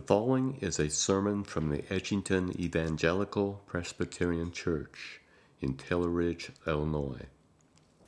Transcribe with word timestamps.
The 0.00 0.06
following 0.06 0.56
is 0.62 0.78
a 0.78 0.88
sermon 0.88 1.44
from 1.44 1.68
the 1.68 1.82
Edgington 1.82 2.58
Evangelical 2.58 3.60
Presbyterian 3.66 4.50
Church 4.50 5.20
in 5.60 5.74
Taylor 5.74 6.08
Ridge, 6.08 6.52
Illinois. 6.66 7.26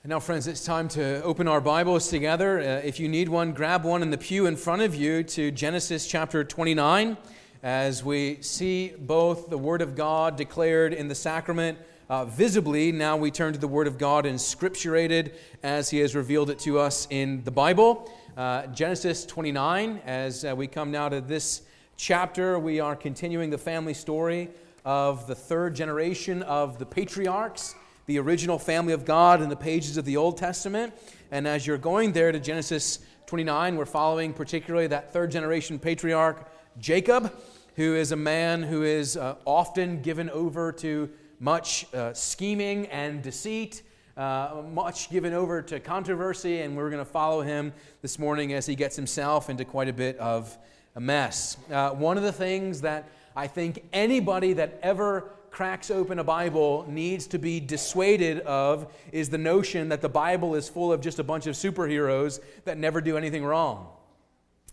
And 0.02 0.08
now, 0.08 0.18
friends, 0.18 0.46
it's 0.46 0.64
time 0.64 0.88
to 0.88 1.22
open 1.22 1.46
our 1.46 1.60
Bibles 1.60 2.08
together. 2.08 2.60
Uh, 2.60 2.62
if 2.82 2.98
you 2.98 3.10
need 3.10 3.28
one, 3.28 3.52
grab 3.52 3.84
one 3.84 4.00
in 4.00 4.08
the 4.08 4.16
pew 4.16 4.46
in 4.46 4.56
front 4.56 4.80
of 4.80 4.94
you 4.94 5.22
to 5.24 5.50
Genesis 5.50 6.06
chapter 6.06 6.42
29 6.42 7.18
as 7.62 8.02
we 8.02 8.40
see 8.40 8.94
both 8.98 9.50
the 9.50 9.58
Word 9.58 9.82
of 9.82 9.94
God 9.94 10.36
declared 10.36 10.94
in 10.94 11.08
the 11.08 11.14
sacrament 11.14 11.76
uh, 12.08 12.24
visibly. 12.24 12.90
Now 12.90 13.18
we 13.18 13.30
turn 13.30 13.52
to 13.52 13.58
the 13.58 13.68
Word 13.68 13.86
of 13.86 13.98
God 13.98 14.24
inscripturated 14.24 15.34
as 15.62 15.90
He 15.90 15.98
has 15.98 16.14
revealed 16.14 16.48
it 16.48 16.58
to 16.60 16.78
us 16.78 17.06
in 17.10 17.44
the 17.44 17.50
Bible. 17.50 18.10
Uh, 18.34 18.66
Genesis 18.68 19.26
29, 19.26 20.00
as 20.06 20.42
uh, 20.42 20.56
we 20.56 20.66
come 20.66 20.90
now 20.90 21.10
to 21.10 21.20
this 21.20 21.64
chapter, 21.96 22.58
we 22.58 22.80
are 22.80 22.96
continuing 22.96 23.50
the 23.50 23.58
family 23.58 23.94
story 23.94 24.50
of 24.84 25.26
the 25.26 25.34
third 25.34 25.74
generation 25.74 26.42
of 26.42 26.78
the 26.78 26.86
patriarchs, 26.86 27.74
the 28.06 28.18
original 28.18 28.58
family 28.58 28.92
of 28.92 29.04
God 29.04 29.42
in 29.42 29.48
the 29.48 29.56
pages 29.56 29.96
of 29.96 30.04
the 30.04 30.16
Old 30.16 30.36
Testament. 30.36 30.92
And 31.30 31.46
as 31.46 31.66
you're 31.66 31.78
going 31.78 32.12
there 32.12 32.32
to 32.32 32.40
Genesis 32.40 32.98
29, 33.26 33.76
we're 33.76 33.84
following 33.84 34.32
particularly 34.32 34.88
that 34.88 35.12
third 35.12 35.30
generation 35.30 35.78
patriarch, 35.78 36.50
Jacob, 36.78 37.32
who 37.76 37.94
is 37.94 38.12
a 38.12 38.16
man 38.16 38.62
who 38.62 38.82
is 38.82 39.16
uh, 39.16 39.36
often 39.44 40.02
given 40.02 40.28
over 40.30 40.72
to 40.72 41.08
much 41.40 41.92
uh, 41.94 42.12
scheming 42.12 42.86
and 42.86 43.22
deceit. 43.22 43.82
Uh, 44.14 44.62
much 44.70 45.08
given 45.08 45.32
over 45.32 45.62
to 45.62 45.80
controversy, 45.80 46.60
and 46.60 46.76
we're 46.76 46.90
going 46.90 47.02
to 47.02 47.10
follow 47.10 47.40
him 47.40 47.72
this 48.02 48.18
morning 48.18 48.52
as 48.52 48.66
he 48.66 48.74
gets 48.74 48.94
himself 48.94 49.48
into 49.48 49.64
quite 49.64 49.88
a 49.88 49.92
bit 49.92 50.18
of 50.18 50.58
a 50.94 51.00
mess. 51.00 51.56
Uh, 51.70 51.90
one 51.90 52.16
of 52.16 52.22
the 52.22 52.32
things 52.32 52.80
that 52.82 53.08
I 53.34 53.46
think 53.46 53.84
anybody 53.92 54.52
that 54.54 54.78
ever 54.82 55.30
cracks 55.50 55.90
open 55.90 56.18
a 56.18 56.24
Bible 56.24 56.86
needs 56.88 57.26
to 57.28 57.38
be 57.38 57.60
dissuaded 57.60 58.40
of 58.40 58.92
is 59.12 59.28
the 59.28 59.38
notion 59.38 59.88
that 59.90 60.00
the 60.00 60.08
Bible 60.08 60.54
is 60.54 60.68
full 60.68 60.92
of 60.92 61.00
just 61.00 61.18
a 61.18 61.24
bunch 61.24 61.46
of 61.46 61.54
superheroes 61.54 62.40
that 62.64 62.78
never 62.78 63.00
do 63.00 63.16
anything 63.16 63.44
wrong. 63.44 63.86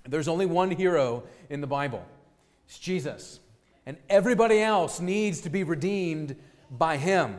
There's 0.08 0.28
only 0.28 0.46
one 0.46 0.72
hero 0.72 1.24
in 1.50 1.62
the 1.62 1.68
Bible 1.68 2.06
it's 2.66 2.78
Jesus. 2.78 3.40
And 3.86 3.98
everybody 4.10 4.62
else 4.62 5.00
needs 5.00 5.42
to 5.42 5.50
be 5.50 5.64
redeemed 5.64 6.36
by 6.70 6.98
him. 6.98 7.38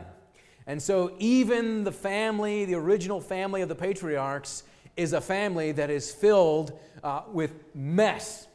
And 0.67 0.81
so, 0.81 1.13
even 1.17 1.85
the 1.85 1.91
family, 1.91 2.65
the 2.65 2.75
original 2.75 3.21
family 3.21 3.61
of 3.61 3.69
the 3.69 3.75
patriarchs, 3.75 4.63
is 4.97 5.13
a 5.13 5.21
family 5.21 5.71
that 5.71 5.89
is 5.89 6.13
filled 6.13 6.77
uh, 7.03 7.21
with 7.31 7.63
mess. 7.73 8.47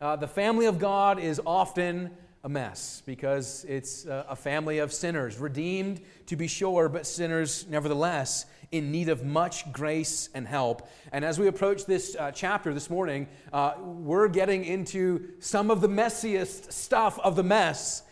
Uh, 0.00 0.14
the 0.14 0.28
family 0.28 0.66
of 0.66 0.78
God 0.78 1.18
is 1.18 1.40
often 1.44 2.10
a 2.44 2.48
mess 2.48 3.02
because 3.04 3.66
it's 3.68 4.06
uh, 4.06 4.26
a 4.28 4.36
family 4.36 4.78
of 4.78 4.92
sinners, 4.92 5.38
redeemed 5.38 6.00
to 6.26 6.36
be 6.36 6.46
sure, 6.46 6.88
but 6.88 7.04
sinners 7.04 7.66
nevertheless 7.68 8.46
in 8.70 8.92
need 8.92 9.08
of 9.08 9.24
much 9.24 9.72
grace 9.72 10.28
and 10.34 10.46
help. 10.46 10.88
And 11.10 11.24
as 11.24 11.40
we 11.40 11.48
approach 11.48 11.84
this 11.84 12.14
uh, 12.14 12.30
chapter 12.30 12.72
this 12.72 12.88
morning, 12.88 13.26
uh, 13.52 13.74
we're 13.80 14.28
getting 14.28 14.64
into 14.64 15.30
some 15.40 15.68
of 15.68 15.80
the 15.80 15.88
messiest 15.88 16.72
stuff 16.72 17.18
of 17.18 17.34
the 17.34 17.42
mess 17.42 18.04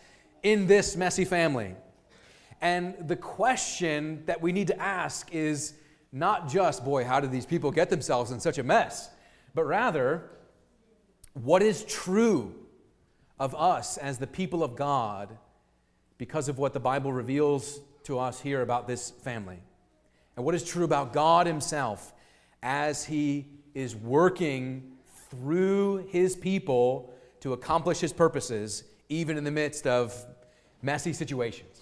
in 0.43 0.67
this 0.67 0.97
messy 0.97 1.23
family. 1.23 1.73
And 2.59 2.95
the 3.07 3.15
question 3.15 4.23
that 4.25 4.41
we 4.41 4.51
need 4.51 4.67
to 4.67 4.77
ask 4.81 5.33
is 5.33 5.73
not 6.11 6.49
just, 6.49 6.83
boy, 6.83 7.05
how 7.05 7.21
did 7.21 7.31
these 7.31 7.45
people 7.45 7.71
get 7.71 7.89
themselves 7.89 8.31
in 8.31 8.41
such 8.41 8.57
a 8.57 8.63
mess? 8.63 9.09
But 9.55 9.63
rather, 9.63 10.31
what 11.43 11.61
is 11.61 11.83
true 11.83 12.55
of 13.39 13.53
us 13.55 13.97
as 13.97 14.17
the 14.17 14.27
people 14.27 14.63
of 14.63 14.75
God 14.75 15.37
because 16.17 16.49
of 16.49 16.57
what 16.57 16.73
the 16.73 16.79
Bible 16.79 17.13
reveals 17.13 17.79
to 18.03 18.17
us 18.17 18.39
here 18.41 18.61
about 18.61 18.87
this 18.87 19.11
family? 19.11 19.59
And 20.35 20.45
what 20.45 20.55
is 20.55 20.63
true 20.63 20.83
about 20.83 21.13
God 21.13 21.47
Himself 21.47 22.13
as 22.63 23.05
He 23.05 23.47
is 23.75 23.95
working 23.95 24.93
through 25.29 26.07
His 26.09 26.35
people 26.35 27.13
to 27.41 27.53
accomplish 27.53 27.99
His 27.99 28.13
purposes, 28.13 28.83
even 29.09 29.37
in 29.37 29.43
the 29.43 29.51
midst 29.51 29.85
of 29.85 30.15
messy 30.81 31.13
situations? 31.13 31.81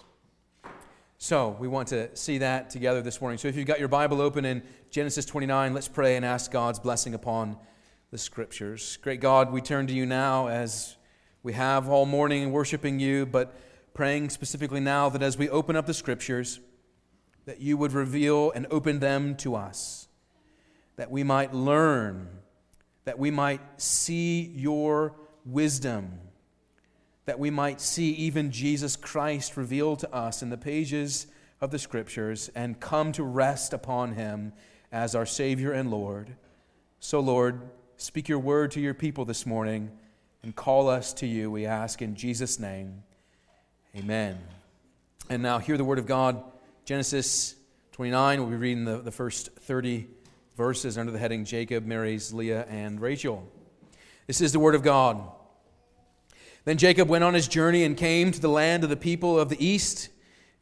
So, 1.18 1.56
we 1.58 1.66
want 1.66 1.88
to 1.88 2.14
see 2.14 2.38
that 2.38 2.68
together 2.68 3.00
this 3.00 3.22
morning. 3.22 3.38
So, 3.38 3.48
if 3.48 3.56
you've 3.56 3.66
got 3.66 3.78
your 3.78 3.88
Bible 3.88 4.20
open 4.20 4.44
in 4.44 4.62
Genesis 4.90 5.24
29, 5.24 5.72
let's 5.72 5.88
pray 5.88 6.16
and 6.16 6.26
ask 6.26 6.50
God's 6.50 6.78
blessing 6.78 7.14
upon 7.14 7.56
the 8.12 8.18
scriptures. 8.18 8.98
Great 9.02 9.20
God, 9.20 9.52
we 9.52 9.60
turn 9.60 9.88
to 9.88 9.92
you 9.92 10.06
now 10.06 10.46
as 10.46 10.96
we 11.42 11.54
have 11.54 11.88
all 11.88 12.06
morning 12.06 12.52
worshiping 12.52 13.00
you, 13.00 13.26
but 13.26 13.54
praying 13.94 14.30
specifically 14.30 14.78
now 14.78 15.08
that 15.08 15.22
as 15.22 15.36
we 15.36 15.48
open 15.48 15.74
up 15.74 15.86
the 15.86 15.94
scriptures, 15.94 16.60
that 17.46 17.60
you 17.60 17.76
would 17.76 17.92
reveal 17.92 18.52
and 18.52 18.66
open 18.70 19.00
them 19.00 19.34
to 19.36 19.56
us, 19.56 20.06
that 20.96 21.10
we 21.10 21.24
might 21.24 21.52
learn, 21.52 22.28
that 23.04 23.18
we 23.18 23.30
might 23.30 23.60
see 23.80 24.52
your 24.54 25.14
wisdom, 25.44 26.20
that 27.24 27.40
we 27.40 27.50
might 27.50 27.80
see 27.80 28.10
even 28.12 28.52
Jesus 28.52 28.94
Christ 28.94 29.56
revealed 29.56 29.98
to 30.00 30.14
us 30.14 30.42
in 30.42 30.50
the 30.50 30.56
pages 30.56 31.26
of 31.60 31.72
the 31.72 31.78
scriptures 31.78 32.50
and 32.54 32.78
come 32.78 33.10
to 33.12 33.24
rest 33.24 33.72
upon 33.72 34.12
him 34.12 34.52
as 34.92 35.16
our 35.16 35.26
Savior 35.26 35.72
and 35.72 35.90
Lord. 35.90 36.36
So, 37.00 37.18
Lord, 37.18 37.62
Speak 37.98 38.28
your 38.28 38.38
word 38.38 38.72
to 38.72 38.80
your 38.80 38.92
people 38.92 39.24
this 39.24 39.46
morning 39.46 39.90
and 40.42 40.54
call 40.54 40.90
us 40.90 41.14
to 41.14 41.26
you, 41.26 41.50
we 41.50 41.64
ask 41.64 42.02
in 42.02 42.14
Jesus' 42.14 42.60
name. 42.60 43.02
Amen. 43.96 44.38
And 45.30 45.42
now, 45.42 45.58
hear 45.58 45.78
the 45.78 45.84
word 45.84 45.98
of 45.98 46.04
God. 46.04 46.42
Genesis 46.84 47.54
29, 47.92 48.40
we'll 48.40 48.50
be 48.50 48.56
reading 48.56 48.84
the, 48.84 48.98
the 48.98 49.10
first 49.10 49.48
30 49.60 50.08
verses 50.58 50.98
under 50.98 51.10
the 51.10 51.18
heading 51.18 51.46
Jacob 51.46 51.86
marries 51.86 52.34
Leah 52.34 52.66
and 52.68 53.00
Rachel. 53.00 53.50
This 54.26 54.42
is 54.42 54.52
the 54.52 54.60
word 54.60 54.74
of 54.74 54.82
God. 54.82 55.22
Then 56.66 56.76
Jacob 56.76 57.08
went 57.08 57.24
on 57.24 57.32
his 57.32 57.48
journey 57.48 57.82
and 57.82 57.96
came 57.96 58.30
to 58.30 58.40
the 58.40 58.50
land 58.50 58.84
of 58.84 58.90
the 58.90 58.96
people 58.96 59.40
of 59.40 59.48
the 59.48 59.64
east. 59.64 60.10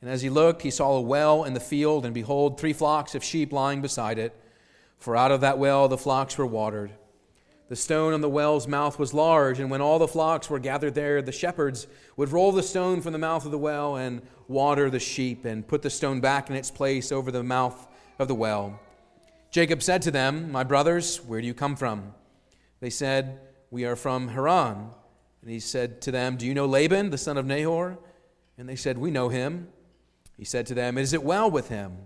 And 0.00 0.08
as 0.08 0.22
he 0.22 0.30
looked, 0.30 0.62
he 0.62 0.70
saw 0.70 0.92
a 0.92 1.00
well 1.00 1.42
in 1.42 1.54
the 1.54 1.60
field, 1.60 2.04
and 2.04 2.14
behold, 2.14 2.60
three 2.60 2.72
flocks 2.72 3.16
of 3.16 3.24
sheep 3.24 3.52
lying 3.52 3.82
beside 3.82 4.20
it. 4.20 4.40
For 4.98 5.16
out 5.16 5.32
of 5.32 5.40
that 5.40 5.58
well 5.58 5.88
the 5.88 5.98
flocks 5.98 6.38
were 6.38 6.46
watered. 6.46 6.92
The 7.68 7.76
stone 7.76 8.12
on 8.12 8.20
the 8.20 8.28
well's 8.28 8.68
mouth 8.68 8.98
was 8.98 9.14
large, 9.14 9.58
and 9.58 9.70
when 9.70 9.80
all 9.80 9.98
the 9.98 10.06
flocks 10.06 10.50
were 10.50 10.58
gathered 10.58 10.94
there, 10.94 11.22
the 11.22 11.32
shepherds 11.32 11.86
would 12.16 12.30
roll 12.30 12.52
the 12.52 12.62
stone 12.62 13.00
from 13.00 13.12
the 13.12 13.18
mouth 13.18 13.46
of 13.46 13.50
the 13.50 13.58
well 13.58 13.96
and 13.96 14.20
water 14.48 14.90
the 14.90 15.00
sheep, 15.00 15.46
and 15.46 15.66
put 15.66 15.80
the 15.80 15.88
stone 15.88 16.20
back 16.20 16.50
in 16.50 16.56
its 16.56 16.70
place 16.70 17.10
over 17.10 17.30
the 17.30 17.42
mouth 17.42 17.86
of 18.18 18.28
the 18.28 18.34
well. 18.34 18.78
Jacob 19.50 19.82
said 19.82 20.02
to 20.02 20.10
them, 20.10 20.52
My 20.52 20.62
brothers, 20.62 21.24
where 21.24 21.40
do 21.40 21.46
you 21.46 21.54
come 21.54 21.74
from? 21.74 22.12
They 22.80 22.90
said, 22.90 23.40
We 23.70 23.86
are 23.86 23.96
from 23.96 24.28
Haran. 24.28 24.90
And 25.40 25.50
he 25.50 25.60
said 25.60 26.02
to 26.02 26.10
them, 26.10 26.36
Do 26.36 26.46
you 26.46 26.54
know 26.54 26.66
Laban, 26.66 27.10
the 27.10 27.18
son 27.18 27.38
of 27.38 27.46
Nahor? 27.46 27.98
And 28.58 28.68
they 28.68 28.76
said, 28.76 28.98
We 28.98 29.10
know 29.10 29.30
him. 29.30 29.68
He 30.36 30.44
said 30.44 30.66
to 30.66 30.74
them, 30.74 30.98
Is 30.98 31.12
it 31.12 31.22
well 31.22 31.50
with 31.50 31.68
him? 31.68 31.96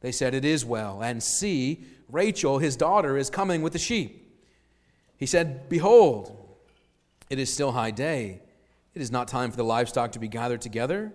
They 0.00 0.10
said, 0.10 0.34
It 0.34 0.44
is 0.44 0.64
well. 0.64 1.02
And 1.02 1.22
see, 1.22 1.84
Rachel, 2.08 2.58
his 2.58 2.76
daughter, 2.76 3.16
is 3.16 3.30
coming 3.30 3.62
with 3.62 3.72
the 3.72 3.78
sheep. 3.78 4.25
He 5.16 5.26
said, 5.26 5.68
Behold, 5.68 6.36
it 7.30 7.38
is 7.38 7.52
still 7.52 7.72
high 7.72 7.90
day. 7.90 8.42
It 8.94 9.02
is 9.02 9.10
not 9.10 9.28
time 9.28 9.50
for 9.50 9.56
the 9.56 9.64
livestock 9.64 10.12
to 10.12 10.18
be 10.18 10.28
gathered 10.28 10.60
together. 10.60 11.12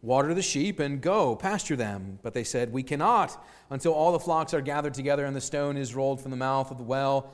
Water 0.00 0.32
the 0.32 0.42
sheep 0.42 0.78
and 0.78 1.00
go, 1.00 1.34
pasture 1.34 1.76
them. 1.76 2.18
But 2.22 2.34
they 2.34 2.44
said, 2.44 2.72
We 2.72 2.82
cannot 2.82 3.44
until 3.70 3.92
all 3.92 4.12
the 4.12 4.20
flocks 4.20 4.54
are 4.54 4.60
gathered 4.60 4.94
together 4.94 5.24
and 5.24 5.34
the 5.34 5.40
stone 5.40 5.76
is 5.76 5.94
rolled 5.94 6.20
from 6.20 6.30
the 6.30 6.36
mouth 6.36 6.70
of 6.70 6.78
the 6.78 6.84
well. 6.84 7.32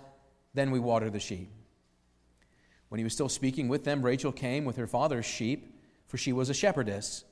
Then 0.54 0.71
we 0.71 0.78
water 0.78 1.10
the 1.10 1.21
sheep. 1.21 1.50
When 2.88 2.99
he 2.99 3.04
was 3.04 3.12
still 3.12 3.28
speaking 3.28 3.69
with 3.69 3.84
them, 3.84 4.03
Rachel 4.03 4.33
came 4.33 4.65
with 4.65 4.77
her 4.77 4.86
father's 4.86 5.27
sheep, 5.27 5.80
for 6.07 6.16
she 6.16 6.33
was 6.33 6.48
a 6.48 6.54
shepherdess. 6.54 7.24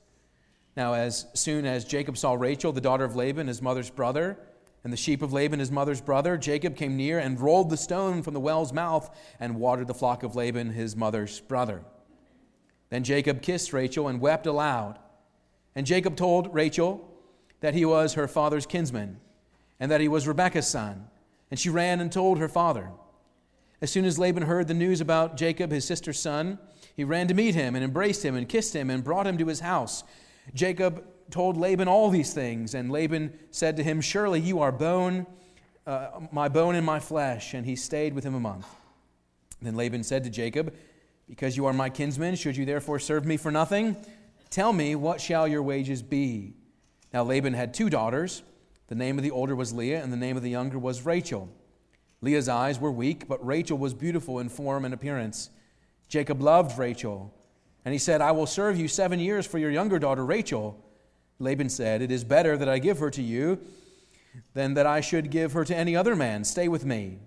Now, 0.75 0.93
as 0.93 1.25
soon 1.33 1.65
as 1.65 1.85
Jacob 1.85 2.17
saw 2.17 2.33
Rachel, 2.33 2.71
the 2.71 2.81
daughter 2.81 3.05
of 3.05 3.15
Laban, 3.15 3.47
his 3.47 3.61
mother's 3.61 3.89
brother, 3.89 4.37
and 4.83 4.91
the 4.91 4.97
sheep 4.97 5.21
of 5.21 5.31
Laban, 5.31 5.59
his 5.59 5.71
mother's 5.71 6.01
brother, 6.01 6.37
Jacob 6.37 6.75
came 6.75 6.97
near 6.97 7.17
and 7.17 7.39
rolled 7.39 7.69
the 7.69 7.77
stone 7.77 8.21
from 8.21 8.33
the 8.33 8.39
well's 8.39 8.73
mouth 8.73 9.09
and 9.39 9.55
watered 9.55 9.87
the 9.87 9.93
flock 9.93 10.23
of 10.23 10.35
Laban, 10.35 10.71
his 10.71 10.95
mother's 10.95 11.39
brother. 11.39 11.83
Then 12.89 13.03
Jacob 13.03 13.41
kissed 13.41 13.71
Rachel 13.71 14.07
and 14.07 14.19
wept 14.19 14.45
aloud. 14.45 14.99
And 15.73 15.85
Jacob 15.85 16.15
told 16.15 16.53
Rachel 16.53 17.09
that 17.61 17.73
he 17.73 17.85
was 17.85 18.13
her 18.13 18.27
father's 18.27 18.65
kinsman 18.65 19.19
and 19.79 19.89
that 19.89 20.01
he 20.01 20.07
was 20.07 20.27
Rebekah's 20.27 20.67
son. 20.67 21.07
And 21.49 21.59
she 21.59 21.69
ran 21.69 22.01
and 22.01 22.11
told 22.11 22.39
her 22.39 22.49
father. 22.49 22.91
As 23.81 23.89
soon 23.91 24.05
as 24.05 24.19
Laban 24.19 24.43
heard 24.43 24.67
the 24.67 24.73
news 24.73 25.01
about 25.01 25.37
Jacob, 25.37 25.71
his 25.71 25.85
sister's 25.85 26.19
son, 26.19 26.59
he 26.95 27.03
ran 27.03 27.27
to 27.29 27.33
meet 27.33 27.55
him 27.55 27.75
and 27.75 27.83
embraced 27.83 28.23
him 28.23 28.35
and 28.35 28.47
kissed 28.47 28.75
him 28.75 28.89
and 28.89 29.03
brought 29.03 29.27
him 29.27 29.37
to 29.37 29.47
his 29.47 29.61
house. 29.61 30.03
Jacob 30.53 31.05
told 31.33 31.57
Laban 31.57 31.87
all 31.87 32.11
these 32.11 32.31
things, 32.31 32.75
and 32.75 32.91
Laban 32.91 33.33
said 33.49 33.75
to 33.77 33.83
him, 33.83 34.01
Surely 34.01 34.39
you 34.39 34.59
are 34.59 34.71
bone, 34.71 35.25
uh, 35.87 36.19
my 36.31 36.47
bone 36.47 36.75
and 36.75 36.85
my 36.85 36.99
flesh. 36.99 37.55
And 37.55 37.65
he 37.65 37.75
stayed 37.75 38.13
with 38.13 38.23
him 38.23 38.35
a 38.35 38.39
month. 38.39 38.67
Then 39.59 39.75
Laban 39.75 40.03
said 40.03 40.23
to 40.25 40.29
Jacob, 40.29 40.75
Because 41.27 41.57
you 41.57 41.65
are 41.65 41.73
my 41.73 41.89
kinsman, 41.89 42.35
should 42.35 42.55
you 42.55 42.65
therefore 42.65 42.99
serve 42.99 43.25
me 43.25 43.37
for 43.37 43.51
nothing? 43.51 43.97
Tell 44.51 44.71
me, 44.71 44.93
what 44.95 45.19
shall 45.19 45.47
your 45.47 45.63
wages 45.63 46.03
be? 46.03 46.53
Now 47.11 47.23
Laban 47.23 47.55
had 47.55 47.73
two 47.73 47.89
daughters. 47.89 48.43
The 48.87 48.95
name 48.95 49.17
of 49.17 49.23
the 49.23 49.31
older 49.31 49.55
was 49.55 49.73
Leah, 49.73 50.03
and 50.03 50.13
the 50.13 50.17
name 50.17 50.37
of 50.37 50.43
the 50.43 50.51
younger 50.51 50.77
was 50.77 51.03
Rachel. 51.03 51.49
Leah's 52.21 52.47
eyes 52.47 52.79
were 52.79 52.91
weak, 52.91 53.27
but 53.27 53.43
Rachel 53.43 53.77
was 53.79 53.95
beautiful 53.95 54.37
in 54.37 54.49
form 54.49 54.85
and 54.85 54.93
appearance. 54.93 55.49
Jacob 56.07 56.43
loved 56.43 56.77
Rachel, 56.77 57.33
and 57.83 57.91
he 57.91 57.97
said, 57.97 58.21
I 58.21 58.31
will 58.31 58.45
serve 58.45 58.77
you 58.77 58.87
seven 58.87 59.19
years 59.19 59.47
for 59.47 59.57
your 59.57 59.71
younger 59.71 59.97
daughter 59.97 60.23
Rachel. 60.23 60.79
Laban 61.39 61.69
said, 61.69 62.01
It 62.01 62.11
is 62.11 62.23
better 62.23 62.57
that 62.57 62.69
I 62.69 62.79
give 62.79 62.99
her 62.99 63.09
to 63.11 63.21
you 63.21 63.59
than 64.53 64.73
that 64.73 64.85
I 64.85 65.01
should 65.01 65.29
give 65.29 65.53
her 65.53 65.63
to 65.65 65.75
any 65.75 65.95
other 65.95 66.15
man. 66.15 66.43
Stay 66.43 66.67
with 66.67 66.85
me. 66.85 67.19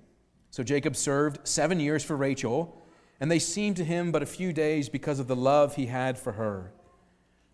So 0.50 0.62
Jacob 0.62 0.97
served 0.97 1.47
seven 1.47 1.81
years 1.81 2.03
for 2.03 2.17
Rachel, 2.17 2.82
and 3.20 3.31
they 3.31 3.38
seemed 3.38 3.76
to 3.76 3.85
him 3.85 4.12
but 4.12 4.23
a 4.23 4.26
few 4.26 4.53
days 4.53 4.88
because 4.88 5.19
of 5.19 5.29
the 5.29 5.37
love 5.37 5.76
he 5.76 5.87
had 5.87 6.19
for 6.19 6.32
her. 6.32 6.73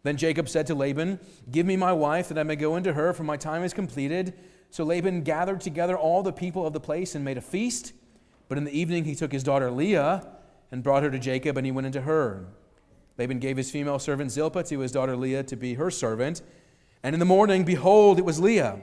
Then 0.02 0.16
Jacob 0.16 0.48
said 0.48 0.66
to 0.66 0.74
Laban, 0.74 1.20
Give 1.50 1.66
me 1.66 1.76
my 1.76 1.92
wife, 1.92 2.28
that 2.28 2.38
I 2.38 2.42
may 2.42 2.56
go 2.56 2.76
into 2.76 2.92
her, 2.92 3.12
for 3.12 3.24
my 3.24 3.36
time 3.36 3.62
is 3.62 3.72
completed. 3.72 4.34
So 4.70 4.84
Laban 4.84 5.22
gathered 5.22 5.60
together 5.60 5.96
all 5.96 6.22
the 6.22 6.32
people 6.32 6.66
of 6.66 6.72
the 6.72 6.80
place 6.80 7.14
and 7.14 7.24
made 7.24 7.38
a 7.38 7.42
feast. 7.42 7.92
But 8.48 8.58
in 8.58 8.64
the 8.64 8.76
evening 8.76 9.04
he 9.04 9.14
took 9.14 9.32
his 9.32 9.44
daughter 9.44 9.70
Leah 9.70 10.26
and 10.70 10.82
brought 10.82 11.02
her 11.02 11.10
to 11.10 11.18
Jacob, 11.18 11.56
and 11.56 11.66
he 11.66 11.72
went 11.72 11.86
into 11.86 12.02
her. 12.02 12.46
Laban 13.18 13.38
gave 13.38 13.56
his 13.56 13.70
female 13.70 13.98
servant 13.98 14.30
Zilpah 14.30 14.64
to 14.64 14.80
his 14.80 14.92
daughter 14.92 15.16
Leah 15.16 15.42
to 15.44 15.56
be 15.56 15.74
her 15.74 15.90
servant. 15.90 16.42
And 17.02 17.14
in 17.14 17.20
the 17.20 17.26
morning, 17.26 17.64
behold, 17.64 18.18
it 18.18 18.24
was 18.24 18.40
Leah. 18.40 18.80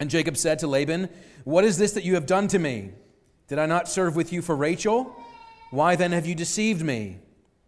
And 0.00 0.10
Jacob 0.10 0.36
said 0.36 0.58
to 0.60 0.66
Laban, 0.66 1.08
What 1.44 1.64
is 1.64 1.78
this 1.78 1.92
that 1.92 2.04
you 2.04 2.14
have 2.14 2.26
done 2.26 2.48
to 2.48 2.58
me? 2.58 2.92
Did 3.48 3.58
I 3.58 3.66
not 3.66 3.88
serve 3.88 4.16
with 4.16 4.32
you 4.32 4.42
for 4.42 4.54
Rachel? 4.54 5.16
Why 5.70 5.96
then 5.96 6.12
have 6.12 6.26
you 6.26 6.34
deceived 6.34 6.82
me? 6.82 7.18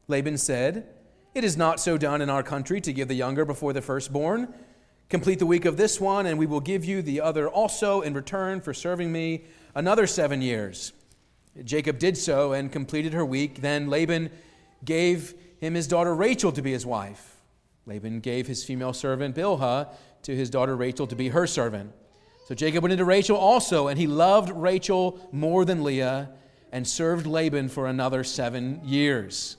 Laban 0.09 0.39
said, 0.39 0.87
It 1.35 1.45
is 1.45 1.57
not 1.57 1.81
so 1.81 1.97
done 1.97 2.21
in 2.21 2.31
our 2.31 2.43
country 2.43 2.81
to 2.83 2.93
give 2.93 3.09
the 3.09 3.15
younger 3.15 3.45
before 3.45 3.73
the 3.73 3.83
firstborn. 3.83 4.53
Complete 5.09 5.39
the 5.39 5.47
week 5.47 5.65
of 5.65 5.77
this 5.77 6.01
one, 6.01 6.27
and 6.27 6.39
we 6.39 6.47
will 6.47 6.61
give 6.61 6.85
you 6.85 7.03
the 7.03 7.21
other 7.21 7.49
also 7.49 8.01
in 8.01 8.15
return 8.15 8.61
for 8.61 8.73
serving 8.73 9.11
me 9.11 9.45
another 9.75 10.07
seven 10.07 10.41
years. 10.41 10.93
Jacob 11.65 11.99
did 11.99 12.17
so 12.17 12.53
and 12.53 12.71
completed 12.71 13.13
her 13.13 13.25
week. 13.25 13.61
Then 13.61 13.89
Laban 13.89 14.31
gave 14.85 15.35
him 15.61 15.75
his 15.75 15.87
daughter 15.87 16.15
Rachel 16.15 16.53
to 16.53 16.63
be 16.63 16.73
his 16.73 16.87
wife. 16.87 17.37
Laban 17.87 18.21
gave 18.21 18.47
his 18.47 18.65
female 18.65 18.93
servant 18.93 19.37
Bilhah 19.37 19.89
to 20.23 20.35
his 20.35 20.51
daughter 20.51 20.77
Rachel 20.77 21.07
to 21.07 21.17
be 21.17 21.29
her 21.29 21.47
servant. 21.47 21.93
So 22.47 22.55
Jacob 22.55 22.83
went 22.83 22.93
into 22.93 23.05
Rachel 23.05 23.37
also, 23.37 23.89
and 23.89 23.99
he 23.99 24.07
loved 24.07 24.51
Rachel 24.51 25.29
more 25.33 25.65
than 25.65 25.85
Leah 25.85 26.31
and 26.73 26.87
served 26.87 27.27
Laban 27.27 27.69
for 27.69 27.87
another 27.87 28.25
seven 28.25 28.81
years. 28.85 29.57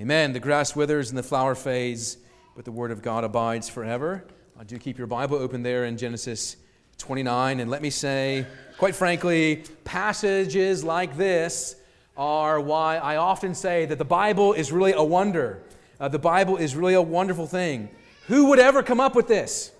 Amen. 0.00 0.32
The 0.32 0.40
grass 0.40 0.76
withers 0.76 1.10
and 1.10 1.18
the 1.18 1.22
flower 1.22 1.54
fades, 1.54 2.18
but 2.54 2.64
the 2.64 2.72
word 2.72 2.92
of 2.92 3.02
God 3.02 3.24
abides 3.24 3.68
forever. 3.68 4.24
I 4.58 4.64
do 4.64 4.78
keep 4.78 4.98
your 4.98 5.06
Bible 5.06 5.36
open 5.36 5.62
there 5.62 5.84
in 5.84 5.96
Genesis 5.96 6.56
29. 6.98 7.60
And 7.60 7.70
let 7.70 7.82
me 7.82 7.90
say, 7.90 8.46
quite 8.76 8.94
frankly, 8.94 9.64
passages 9.84 10.84
like 10.84 11.16
this 11.16 11.76
are 12.18 12.60
why 12.60 12.96
I 12.96 13.16
often 13.16 13.54
say 13.54 13.86
that 13.86 13.96
the 13.96 14.04
Bible 14.04 14.52
is 14.52 14.72
really 14.72 14.92
a 14.92 15.02
wonder. 15.02 15.62
Uh, 16.00 16.08
the 16.08 16.18
Bible 16.18 16.56
is 16.56 16.74
really 16.74 16.94
a 16.94 17.02
wonderful 17.02 17.46
thing. 17.46 17.88
Who 18.26 18.46
would 18.46 18.58
ever 18.58 18.82
come 18.82 19.00
up 19.00 19.14
with 19.14 19.28
this? 19.28 19.72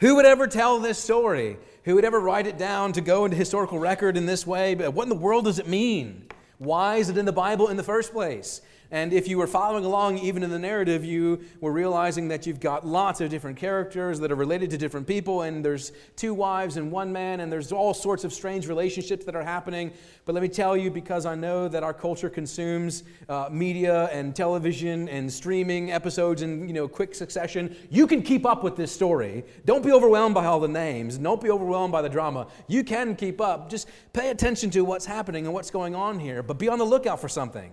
Who 0.00 0.16
would 0.16 0.24
ever 0.24 0.46
tell 0.46 0.78
this 0.78 0.98
story? 0.98 1.58
Who 1.84 1.94
would 1.94 2.04
ever 2.04 2.18
write 2.18 2.46
it 2.46 2.56
down 2.56 2.92
to 2.94 3.00
go 3.00 3.26
into 3.26 3.36
historical 3.36 3.78
record 3.78 4.16
in 4.16 4.26
this 4.26 4.46
way? 4.46 4.74
But 4.74 4.94
what 4.94 5.04
in 5.04 5.08
the 5.10 5.14
world 5.14 5.44
does 5.44 5.58
it 5.58 5.68
mean? 5.68 6.26
Why 6.58 6.96
is 6.96 7.10
it 7.10 7.18
in 7.18 7.26
the 7.26 7.32
Bible 7.32 7.68
in 7.68 7.76
the 7.76 7.82
first 7.82 8.12
place? 8.12 8.62
And 8.92 9.12
if 9.12 9.28
you 9.28 9.38
were 9.38 9.46
following 9.46 9.84
along, 9.84 10.18
even 10.18 10.42
in 10.42 10.50
the 10.50 10.58
narrative, 10.58 11.04
you 11.04 11.40
were 11.60 11.72
realizing 11.72 12.26
that 12.28 12.44
you've 12.44 12.58
got 12.58 12.84
lots 12.84 13.20
of 13.20 13.30
different 13.30 13.56
characters 13.56 14.18
that 14.18 14.32
are 14.32 14.36
related 14.36 14.70
to 14.70 14.78
different 14.78 15.06
people, 15.06 15.42
and 15.42 15.64
there's 15.64 15.92
two 16.16 16.34
wives 16.34 16.76
and 16.76 16.90
one 16.90 17.12
man, 17.12 17.38
and 17.40 17.52
there's 17.52 17.70
all 17.70 17.94
sorts 17.94 18.24
of 18.24 18.32
strange 18.32 18.66
relationships 18.66 19.24
that 19.26 19.36
are 19.36 19.44
happening. 19.44 19.92
But 20.24 20.34
let 20.34 20.42
me 20.42 20.48
tell 20.48 20.76
you, 20.76 20.90
because 20.90 21.24
I 21.24 21.36
know 21.36 21.68
that 21.68 21.84
our 21.84 21.94
culture 21.94 22.28
consumes 22.28 23.04
uh, 23.28 23.48
media 23.50 24.06
and 24.06 24.34
television 24.34 25.08
and 25.08 25.32
streaming 25.32 25.92
episodes 25.92 26.42
in 26.42 26.66
you 26.66 26.74
know 26.74 26.88
quick 26.88 27.14
succession, 27.14 27.76
you 27.90 28.08
can 28.08 28.22
keep 28.22 28.44
up 28.44 28.64
with 28.64 28.74
this 28.74 28.90
story. 28.90 29.44
Don't 29.66 29.84
be 29.84 29.92
overwhelmed 29.92 30.34
by 30.34 30.46
all 30.46 30.58
the 30.58 30.68
names. 30.68 31.16
Don't 31.16 31.40
be 31.40 31.50
overwhelmed 31.50 31.92
by 31.92 32.02
the 32.02 32.08
drama. 32.08 32.48
You 32.66 32.82
can 32.82 33.14
keep 33.14 33.40
up. 33.40 33.70
Just 33.70 33.88
pay 34.12 34.30
attention 34.30 34.70
to 34.70 34.84
what's 34.84 35.06
happening 35.06 35.44
and 35.44 35.54
what's 35.54 35.70
going 35.70 35.94
on 35.94 36.18
here, 36.18 36.42
but 36.42 36.58
be 36.58 36.68
on 36.68 36.78
the 36.78 36.84
lookout 36.84 37.20
for 37.20 37.28
something 37.28 37.72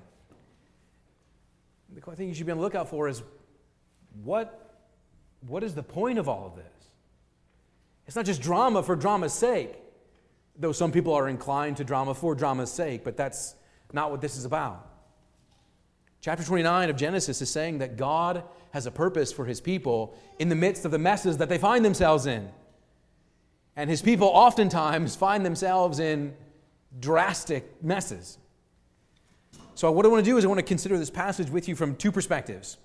thing 2.15 2.29
you 2.29 2.33
should 2.33 2.45
be 2.45 2.51
on 2.51 2.57
the 2.57 2.63
lookout 2.63 2.89
for 2.89 3.07
is 3.07 3.23
what, 4.23 4.73
what 5.47 5.63
is 5.63 5.75
the 5.75 5.83
point 5.83 6.17
of 6.17 6.29
all 6.29 6.45
of 6.45 6.55
this? 6.55 6.65
It's 8.05 8.15
not 8.15 8.25
just 8.25 8.41
drama 8.41 8.81
for 8.83 8.95
drama's 8.95 9.33
sake, 9.33 9.75
though 10.57 10.71
some 10.71 10.91
people 10.91 11.13
are 11.13 11.27
inclined 11.27 11.77
to 11.77 11.83
drama 11.83 12.13
for 12.13 12.33
drama's 12.35 12.71
sake, 12.71 13.03
but 13.03 13.17
that's 13.17 13.55
not 13.93 14.11
what 14.11 14.21
this 14.21 14.37
is 14.37 14.45
about. 14.45 14.87
Chapter 16.21 16.43
29 16.43 16.89
of 16.89 16.95
Genesis 16.95 17.41
is 17.41 17.49
saying 17.49 17.79
that 17.79 17.95
God 17.95 18.43
has 18.71 18.85
a 18.85 18.91
purpose 18.91 19.31
for 19.31 19.45
his 19.45 19.61
people 19.61 20.17
in 20.39 20.49
the 20.49 20.55
midst 20.55 20.85
of 20.85 20.91
the 20.91 20.99
messes 20.99 21.37
that 21.37 21.49
they 21.49 21.57
find 21.57 21.85
themselves 21.85 22.25
in. 22.25 22.49
And 23.75 23.89
his 23.89 24.01
people 24.01 24.27
oftentimes 24.27 25.15
find 25.15 25.45
themselves 25.45 25.99
in 25.99 26.33
drastic 26.99 27.83
messes. 27.83 28.39
So, 29.77 29.91
what 29.91 30.07
I 30.07 30.09
want 30.09 30.25
to 30.25 30.31
do 30.31 30.37
is 30.39 30.43
I 30.43 30.47
want 30.47 30.57
to 30.57 30.65
consider 30.65 30.97
this 30.97 31.11
passage 31.11 31.51
with 31.51 31.67
you 31.67 31.75
from 31.75 31.95
two 31.95 32.11
perspectives. 32.11 32.77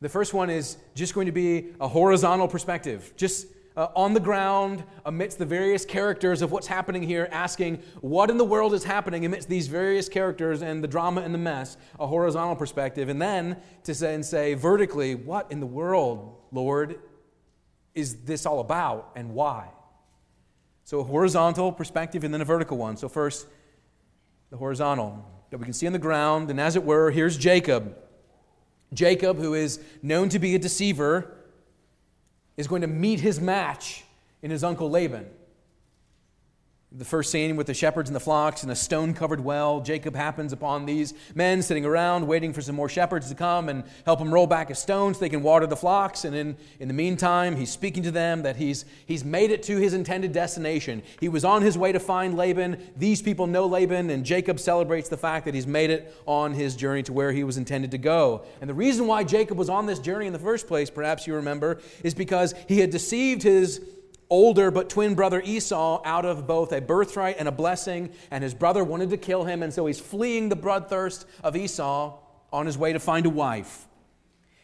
The 0.00 0.08
first 0.08 0.32
one 0.32 0.48
is 0.48 0.78
just 0.94 1.12
going 1.12 1.26
to 1.26 1.32
be 1.32 1.74
a 1.78 1.86
horizontal 1.86 2.48
perspective, 2.48 3.12
just 3.18 3.48
uh, 3.76 3.88
on 3.94 4.14
the 4.14 4.20
ground 4.20 4.82
amidst 5.04 5.38
the 5.38 5.44
various 5.44 5.84
characters 5.84 6.40
of 6.40 6.50
what's 6.50 6.66
happening 6.66 7.02
here, 7.02 7.28
asking 7.30 7.82
what 8.00 8.30
in 8.30 8.38
the 8.38 8.46
world 8.46 8.72
is 8.72 8.82
happening 8.82 9.26
amidst 9.26 9.50
these 9.50 9.68
various 9.68 10.08
characters 10.08 10.62
and 10.62 10.82
the 10.82 10.88
drama 10.88 11.20
and 11.20 11.34
the 11.34 11.38
mess, 11.38 11.76
a 12.00 12.06
horizontal 12.06 12.56
perspective. 12.56 13.10
And 13.10 13.20
then 13.20 13.58
to 13.82 13.94
say 13.94 14.14
and 14.14 14.24
say 14.24 14.54
vertically, 14.54 15.14
what 15.14 15.52
in 15.52 15.60
the 15.60 15.66
world, 15.66 16.38
Lord, 16.50 16.98
is 17.94 18.22
this 18.22 18.46
all 18.46 18.60
about 18.60 19.10
and 19.16 19.34
why? 19.34 19.68
So, 20.84 21.00
a 21.00 21.04
horizontal 21.04 21.72
perspective 21.72 22.24
and 22.24 22.32
then 22.32 22.40
a 22.40 22.46
vertical 22.46 22.78
one. 22.78 22.96
So, 22.96 23.06
first, 23.06 23.46
the 24.48 24.56
horizontal 24.56 25.33
that 25.50 25.58
we 25.58 25.64
can 25.64 25.72
see 25.72 25.86
on 25.86 25.92
the 25.92 25.98
ground. 25.98 26.50
And 26.50 26.60
as 26.60 26.76
it 26.76 26.84
were, 26.84 27.10
here's 27.10 27.36
Jacob. 27.36 27.96
Jacob, 28.92 29.38
who 29.38 29.54
is 29.54 29.80
known 30.02 30.28
to 30.28 30.38
be 30.38 30.54
a 30.54 30.58
deceiver, 30.58 31.34
is 32.56 32.66
going 32.66 32.82
to 32.82 32.86
meet 32.86 33.20
his 33.20 33.40
match 33.40 34.04
in 34.42 34.50
his 34.50 34.62
uncle 34.62 34.90
Laban. 34.90 35.26
The 36.96 37.04
first 37.04 37.32
scene 37.32 37.56
with 37.56 37.66
the 37.66 37.74
shepherds 37.74 38.08
and 38.08 38.14
the 38.14 38.20
flocks 38.20 38.62
in 38.62 38.70
a 38.70 38.76
stone 38.76 39.14
covered 39.14 39.40
well, 39.40 39.80
Jacob 39.80 40.14
happens 40.14 40.52
upon 40.52 40.86
these 40.86 41.12
men 41.34 41.60
sitting 41.60 41.84
around 41.84 42.24
waiting 42.28 42.52
for 42.52 42.62
some 42.62 42.76
more 42.76 42.88
shepherds 42.88 43.28
to 43.30 43.34
come 43.34 43.68
and 43.68 43.82
help 44.06 44.20
him 44.20 44.32
roll 44.32 44.46
back 44.46 44.70
a 44.70 44.76
stone 44.76 45.12
so 45.12 45.18
they 45.18 45.28
can 45.28 45.42
water 45.42 45.66
the 45.66 45.74
flocks. 45.74 46.24
And 46.24 46.36
in, 46.36 46.56
in 46.78 46.86
the 46.86 46.94
meantime, 46.94 47.56
he's 47.56 47.72
speaking 47.72 48.04
to 48.04 48.12
them 48.12 48.44
that 48.44 48.54
he's, 48.54 48.84
he's 49.06 49.24
made 49.24 49.50
it 49.50 49.64
to 49.64 49.76
his 49.76 49.92
intended 49.92 50.30
destination. 50.30 51.02
He 51.18 51.28
was 51.28 51.44
on 51.44 51.62
his 51.62 51.76
way 51.76 51.90
to 51.90 51.98
find 51.98 52.36
Laban. 52.36 52.80
These 52.96 53.22
people 53.22 53.48
know 53.48 53.66
Laban, 53.66 54.08
and 54.10 54.24
Jacob 54.24 54.60
celebrates 54.60 55.08
the 55.08 55.16
fact 55.16 55.46
that 55.46 55.54
he's 55.54 55.66
made 55.66 55.90
it 55.90 56.14
on 56.26 56.52
his 56.52 56.76
journey 56.76 57.02
to 57.02 57.12
where 57.12 57.32
he 57.32 57.42
was 57.42 57.56
intended 57.56 57.90
to 57.90 57.98
go. 57.98 58.44
And 58.60 58.70
the 58.70 58.74
reason 58.74 59.08
why 59.08 59.24
Jacob 59.24 59.58
was 59.58 59.68
on 59.68 59.86
this 59.86 59.98
journey 59.98 60.28
in 60.28 60.32
the 60.32 60.38
first 60.38 60.68
place, 60.68 60.90
perhaps 60.90 61.26
you 61.26 61.34
remember, 61.34 61.80
is 62.04 62.14
because 62.14 62.54
he 62.68 62.78
had 62.78 62.90
deceived 62.90 63.42
his 63.42 63.80
older 64.34 64.72
but 64.72 64.90
twin 64.90 65.14
brother 65.14 65.40
Esau 65.44 66.02
out 66.04 66.24
of 66.24 66.44
both 66.44 66.72
a 66.72 66.80
birthright 66.80 67.36
and 67.38 67.46
a 67.46 67.52
blessing, 67.52 68.10
and 68.32 68.42
his 68.42 68.52
brother 68.52 68.82
wanted 68.82 69.10
to 69.10 69.16
kill 69.16 69.44
him, 69.44 69.62
and 69.62 69.72
so 69.72 69.86
he's 69.86 70.00
fleeing 70.00 70.48
the 70.48 70.56
bloodthirst 70.56 71.24
of 71.44 71.54
Esau 71.54 72.18
on 72.52 72.66
his 72.66 72.76
way 72.76 72.92
to 72.92 72.98
find 72.98 73.26
a 73.26 73.30
wife. 73.30 73.86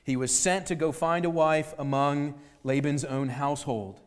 He 0.02 0.16
was 0.16 0.36
sent 0.36 0.66
to 0.66 0.74
go 0.74 0.90
find 0.90 1.24
a 1.24 1.30
wife 1.30 1.72
among 1.78 2.34
Laban's 2.64 3.04
own 3.04 3.28
household. 3.28 4.00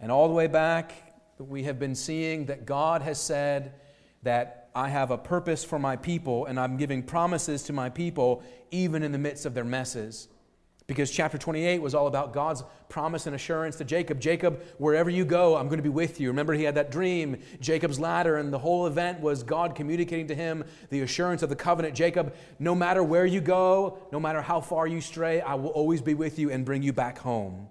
And 0.00 0.10
all 0.10 0.28
the 0.28 0.34
way 0.34 0.46
back, 0.46 0.92
we 1.38 1.64
have 1.64 1.78
been 1.78 1.94
seeing 1.94 2.46
that 2.46 2.64
God 2.64 3.02
has 3.02 3.20
said 3.20 3.74
that 4.22 4.70
I 4.74 4.88
have 4.88 5.10
a 5.10 5.18
purpose 5.18 5.62
for 5.62 5.78
my 5.78 5.96
people, 5.96 6.46
and 6.46 6.58
I'm 6.58 6.78
giving 6.78 7.02
promises 7.02 7.64
to 7.64 7.74
my 7.74 7.90
people 7.90 8.42
even 8.70 9.02
in 9.02 9.12
the 9.12 9.18
midst 9.18 9.44
of 9.44 9.52
their 9.52 9.64
messes. 9.64 10.28
Because 10.86 11.10
chapter 11.10 11.38
28 11.38 11.80
was 11.80 11.94
all 11.94 12.06
about 12.06 12.34
God's 12.34 12.62
promise 12.90 13.26
and 13.26 13.34
assurance 13.34 13.76
to 13.76 13.84
Jacob 13.84 14.20
Jacob, 14.20 14.62
wherever 14.76 15.08
you 15.08 15.24
go, 15.24 15.56
I'm 15.56 15.68
going 15.68 15.78
to 15.78 15.82
be 15.82 15.88
with 15.88 16.20
you. 16.20 16.28
Remember, 16.28 16.52
he 16.52 16.64
had 16.64 16.74
that 16.74 16.90
dream, 16.90 17.38
Jacob's 17.58 17.98
ladder, 17.98 18.36
and 18.36 18.52
the 18.52 18.58
whole 18.58 18.86
event 18.86 19.20
was 19.20 19.42
God 19.42 19.74
communicating 19.74 20.26
to 20.28 20.34
him 20.34 20.62
the 20.90 21.00
assurance 21.00 21.42
of 21.42 21.48
the 21.48 21.56
covenant. 21.56 21.94
Jacob, 21.94 22.34
no 22.58 22.74
matter 22.74 23.02
where 23.02 23.24
you 23.24 23.40
go, 23.40 23.98
no 24.12 24.20
matter 24.20 24.42
how 24.42 24.60
far 24.60 24.86
you 24.86 25.00
stray, 25.00 25.40
I 25.40 25.54
will 25.54 25.70
always 25.70 26.02
be 26.02 26.12
with 26.12 26.38
you 26.38 26.50
and 26.50 26.66
bring 26.66 26.82
you 26.82 26.92
back 26.92 27.18
home. 27.18 27.68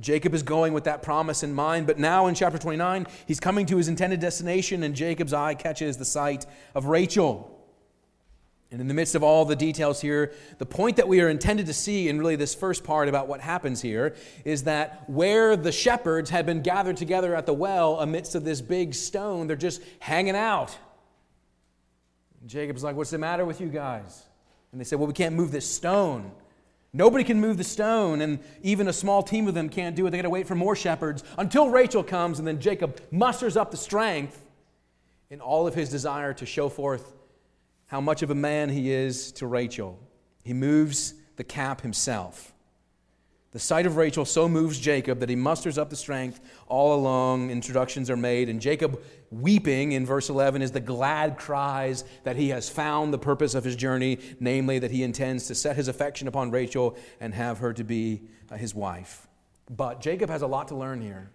Jacob 0.00 0.34
is 0.34 0.42
going 0.42 0.72
with 0.72 0.84
that 0.84 1.02
promise 1.02 1.44
in 1.44 1.54
mind, 1.54 1.86
but 1.86 1.98
now 1.98 2.26
in 2.26 2.34
chapter 2.34 2.58
29, 2.58 3.06
he's 3.26 3.40
coming 3.40 3.66
to 3.66 3.76
his 3.76 3.86
intended 3.86 4.20
destination, 4.20 4.82
and 4.82 4.96
Jacob's 4.96 5.32
eye 5.32 5.54
catches 5.54 5.96
the 5.96 6.04
sight 6.04 6.44
of 6.74 6.86
Rachel. 6.86 7.55
And 8.70 8.80
in 8.80 8.88
the 8.88 8.94
midst 8.94 9.14
of 9.14 9.22
all 9.22 9.44
the 9.44 9.54
details 9.54 10.00
here, 10.00 10.32
the 10.58 10.66
point 10.66 10.96
that 10.96 11.06
we 11.06 11.20
are 11.20 11.28
intended 11.28 11.66
to 11.66 11.72
see 11.72 12.08
in 12.08 12.18
really 12.18 12.34
this 12.34 12.54
first 12.54 12.82
part 12.82 13.08
about 13.08 13.28
what 13.28 13.40
happens 13.40 13.80
here 13.80 14.16
is 14.44 14.64
that 14.64 15.08
where 15.08 15.56
the 15.56 15.70
shepherds 15.70 16.30
had 16.30 16.46
been 16.46 16.62
gathered 16.62 16.96
together 16.96 17.36
at 17.36 17.46
the 17.46 17.54
well 17.54 18.00
amidst 18.00 18.34
of 18.34 18.44
this 18.44 18.60
big 18.60 18.92
stone, 18.92 19.46
they're 19.46 19.56
just 19.56 19.80
hanging 20.00 20.34
out. 20.34 20.76
And 22.40 22.50
Jacob's 22.50 22.82
like, 22.82 22.96
What's 22.96 23.10
the 23.10 23.18
matter 23.18 23.44
with 23.44 23.60
you 23.60 23.68
guys? 23.68 24.24
And 24.72 24.80
they 24.80 24.84
said, 24.84 24.98
Well, 24.98 25.08
we 25.08 25.14
can't 25.14 25.36
move 25.36 25.52
this 25.52 25.68
stone. 25.68 26.32
Nobody 26.92 27.24
can 27.24 27.40
move 27.40 27.58
the 27.58 27.64
stone, 27.64 28.20
and 28.20 28.38
even 28.62 28.88
a 28.88 28.92
small 28.92 29.22
team 29.22 29.48
of 29.48 29.54
them 29.54 29.68
can't 29.68 29.94
do 29.94 30.06
it. 30.06 30.10
They 30.10 30.16
got 30.16 30.22
to 30.22 30.30
wait 30.30 30.46
for 30.48 30.54
more 30.54 30.74
shepherds 30.74 31.22
until 31.36 31.68
Rachel 31.68 32.02
comes, 32.02 32.38
and 32.38 32.48
then 32.48 32.58
Jacob 32.58 33.00
musters 33.10 33.56
up 33.56 33.70
the 33.70 33.76
strength 33.76 34.46
in 35.28 35.40
all 35.40 35.66
of 35.66 35.74
his 35.74 35.90
desire 35.90 36.32
to 36.34 36.46
show 36.46 36.68
forth 36.68 37.12
how 37.86 38.00
much 38.00 38.22
of 38.22 38.30
a 38.30 38.34
man 38.34 38.68
he 38.68 38.90
is 38.90 39.32
to 39.32 39.46
Rachel. 39.46 39.98
He 40.42 40.52
moves 40.52 41.14
the 41.36 41.44
cap 41.44 41.80
himself. 41.80 42.52
The 43.52 43.60
sight 43.60 43.86
of 43.86 43.96
Rachel 43.96 44.26
so 44.26 44.48
moves 44.48 44.78
Jacob 44.78 45.20
that 45.20 45.30
he 45.30 45.36
musters 45.36 45.78
up 45.78 45.88
the 45.88 45.96
strength 45.96 46.40
all 46.66 46.94
along. 46.94 47.50
Introductions 47.50 48.10
are 48.10 48.16
made, 48.16 48.50
and 48.50 48.60
Jacob, 48.60 49.00
weeping 49.30 49.92
in 49.92 50.04
verse 50.04 50.28
11, 50.28 50.60
is 50.60 50.72
the 50.72 50.80
glad 50.80 51.38
cries 51.38 52.04
that 52.24 52.36
he 52.36 52.50
has 52.50 52.68
found 52.68 53.14
the 53.14 53.18
purpose 53.18 53.54
of 53.54 53.64
his 53.64 53.74
journey, 53.74 54.18
namely 54.40 54.78
that 54.78 54.90
he 54.90 55.02
intends 55.02 55.46
to 55.46 55.54
set 55.54 55.74
his 55.74 55.88
affection 55.88 56.28
upon 56.28 56.50
Rachel 56.50 56.98
and 57.18 57.32
have 57.32 57.58
her 57.58 57.72
to 57.72 57.82
be 57.82 58.22
uh, 58.50 58.56
his 58.56 58.74
wife. 58.74 59.26
But 59.74 60.00
Jacob 60.00 60.28
has 60.28 60.42
a 60.42 60.46
lot 60.46 60.68
to 60.68 60.76
learn 60.76 61.00
here. 61.00 61.30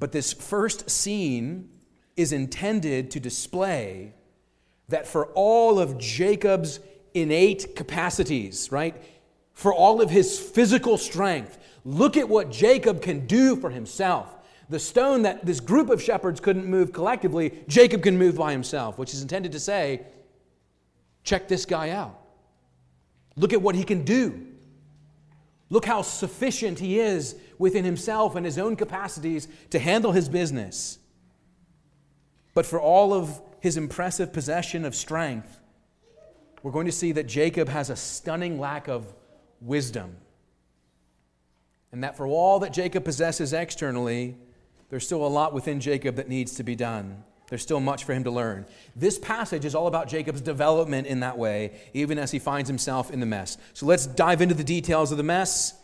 But 0.00 0.10
this 0.10 0.32
first 0.32 0.90
scene 0.90 1.70
is 2.16 2.32
intended 2.32 3.12
to 3.12 3.20
display 3.20 4.14
that 4.88 5.06
for 5.06 5.26
all 5.34 5.78
of 5.78 5.98
Jacob's 5.98 6.80
innate 7.14 7.76
capacities, 7.76 8.70
right? 8.72 8.96
for 9.54 9.72
all 9.72 10.00
of 10.00 10.10
his 10.10 10.38
physical 10.38 10.98
strength. 10.98 11.58
Look 11.84 12.16
at 12.16 12.28
what 12.28 12.50
Jacob 12.50 13.02
can 13.02 13.26
do 13.26 13.56
for 13.56 13.70
himself. 13.70 14.34
The 14.68 14.78
stone 14.78 15.22
that 15.22 15.44
this 15.44 15.60
group 15.60 15.90
of 15.90 16.02
shepherds 16.02 16.40
couldn't 16.40 16.66
move 16.66 16.92
collectively, 16.92 17.62
Jacob 17.68 18.02
can 18.02 18.16
move 18.16 18.36
by 18.36 18.52
himself, 18.52 18.98
which 18.98 19.12
is 19.12 19.22
intended 19.22 19.52
to 19.52 19.60
say, 19.60 20.02
check 21.24 21.48
this 21.48 21.66
guy 21.66 21.90
out. 21.90 22.18
Look 23.36 23.52
at 23.52 23.60
what 23.60 23.74
he 23.74 23.84
can 23.84 24.04
do. 24.04 24.46
Look 25.68 25.84
how 25.84 26.02
sufficient 26.02 26.78
he 26.78 26.98
is 26.98 27.34
within 27.58 27.84
himself 27.84 28.36
and 28.36 28.44
his 28.44 28.58
own 28.58 28.76
capacities 28.76 29.48
to 29.70 29.78
handle 29.78 30.12
his 30.12 30.28
business. 30.28 30.98
But 32.54 32.66
for 32.66 32.80
all 32.80 33.14
of 33.14 33.40
his 33.62 33.76
impressive 33.76 34.32
possession 34.32 34.84
of 34.84 34.92
strength, 34.92 35.60
we're 36.64 36.72
going 36.72 36.86
to 36.86 36.92
see 36.92 37.12
that 37.12 37.28
Jacob 37.28 37.68
has 37.68 37.90
a 37.90 37.96
stunning 37.96 38.58
lack 38.58 38.88
of 38.88 39.14
wisdom. 39.60 40.16
And 41.92 42.02
that 42.02 42.16
for 42.16 42.26
all 42.26 42.58
that 42.58 42.72
Jacob 42.72 43.04
possesses 43.04 43.52
externally, 43.52 44.36
there's 44.90 45.06
still 45.06 45.24
a 45.24 45.28
lot 45.28 45.54
within 45.54 45.78
Jacob 45.78 46.16
that 46.16 46.28
needs 46.28 46.56
to 46.56 46.64
be 46.64 46.74
done. 46.74 47.22
There's 47.50 47.62
still 47.62 47.78
much 47.78 48.02
for 48.02 48.14
him 48.14 48.24
to 48.24 48.32
learn. 48.32 48.66
This 48.96 49.16
passage 49.16 49.64
is 49.64 49.76
all 49.76 49.86
about 49.86 50.08
Jacob's 50.08 50.40
development 50.40 51.06
in 51.06 51.20
that 51.20 51.38
way, 51.38 51.78
even 51.94 52.18
as 52.18 52.32
he 52.32 52.40
finds 52.40 52.68
himself 52.68 53.12
in 53.12 53.20
the 53.20 53.26
mess. 53.26 53.58
So 53.74 53.86
let's 53.86 54.06
dive 54.06 54.42
into 54.42 54.56
the 54.56 54.64
details 54.64 55.12
of 55.12 55.18
the 55.18 55.22
mess. 55.22 55.74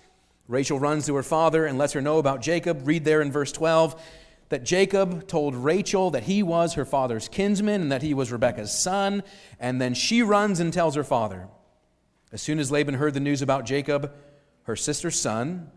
Rachel 0.49 0.81
runs 0.81 1.07
to 1.07 1.15
her 1.15 1.23
father 1.23 1.65
and 1.65 1.79
lets 1.79 1.93
her 1.93 2.03
know 2.03 2.19
about 2.19 2.43
Jacob. 2.43 2.89
Read 2.89 3.05
there 3.05 3.23
in 3.23 3.31
verse 3.31 3.53
12 3.53 4.03
that 4.49 4.65
Jacob 4.65 5.27
told 5.29 5.55
Rachel 5.55 6.11
that 6.11 6.25
he 6.25 6.43
was 6.43 6.75
her 6.75 6.85
father's 6.85 7.29
kinsman 7.29 7.83
and 7.83 7.93
that 7.93 8.03
he 8.03 8.15
was 8.15 8.33
Rebekah's 8.33 8.73
son. 8.73 9.23
And 9.61 9.81
then 9.81 9.95
she 9.95 10.23
runs 10.23 10.61
and 10.61 10.73
tells 10.73 10.95
her 10.95 11.05
father. 11.05 11.49
As 12.33 12.43
soon 12.43 12.59
as 12.59 12.71
Laban 12.71 12.95
heard 12.95 13.15
the 13.15 13.21
news 13.21 13.43
about 13.43 13.65
Jacob, 13.65 14.13
her 14.65 14.77
sister's 14.77 15.19
son, 15.19 15.71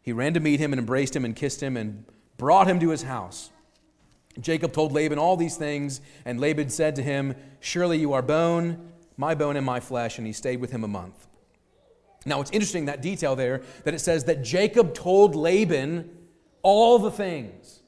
he 0.00 0.12
ran 0.12 0.34
to 0.34 0.40
meet 0.40 0.60
him 0.60 0.72
and 0.72 0.80
embraced 0.80 1.14
him 1.14 1.24
and 1.24 1.36
kissed 1.36 1.62
him 1.62 1.76
and 1.76 2.04
brought 2.36 2.66
him 2.66 2.80
to 2.80 2.90
his 2.90 3.02
house. 3.02 3.50
Jacob 4.40 4.72
told 4.72 4.92
Laban 4.92 5.18
all 5.18 5.36
these 5.36 5.56
things, 5.56 6.00
and 6.24 6.40
Laban 6.40 6.70
said 6.70 6.96
to 6.96 7.02
him, 7.02 7.34
Surely 7.60 7.98
you 7.98 8.14
are 8.14 8.22
bone, 8.22 8.92
my 9.16 9.34
bone 9.34 9.56
and 9.56 9.66
my 9.66 9.78
flesh. 9.78 10.16
And 10.16 10.26
he 10.26 10.32
stayed 10.32 10.60
with 10.60 10.70
him 10.70 10.84
a 10.84 10.88
month. 10.88 11.26
Now 12.24 12.40
it's 12.40 12.50
interesting 12.50 12.86
that 12.86 13.02
detail 13.02 13.36
there 13.36 13.62
that 13.84 13.94
it 13.94 13.98
says 13.98 14.24
that 14.24 14.42
Jacob 14.42 14.94
told 14.94 15.34
Laban 15.34 16.10
all 16.62 16.98
the 16.98 17.10
things. 17.10 17.81